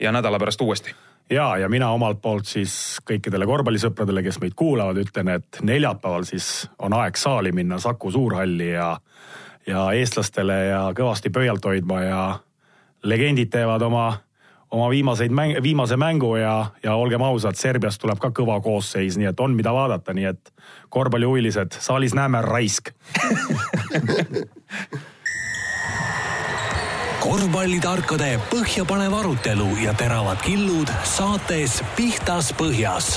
[0.00, 0.94] ja nädala pärast uuesti.
[1.30, 6.70] Ja, ja mina omalt poolt siis kõikidele korvpallisõpradele, kes meid kuulavad, ütlen, et neljapäeval siis
[6.78, 9.00] on aeg saali minna Saku Suurhalli ja,
[9.66, 12.20] ja eestlastele ja kõvasti pöialt hoidma ja
[13.02, 14.12] legendid teevad oma
[14.76, 19.30] oma viimaseid mäng, viimase mängu ja, ja olgem ausad, Serbiast tuleb ka kõva koosseis, nii
[19.32, 20.52] et on, mida vaadata, nii et
[20.92, 22.92] korvpallihuvilised, saalis näeme raisk.
[27.26, 33.16] Korvpallitarkade põhjapanev arutelu ja teravad killud saates Pihtas Põhjas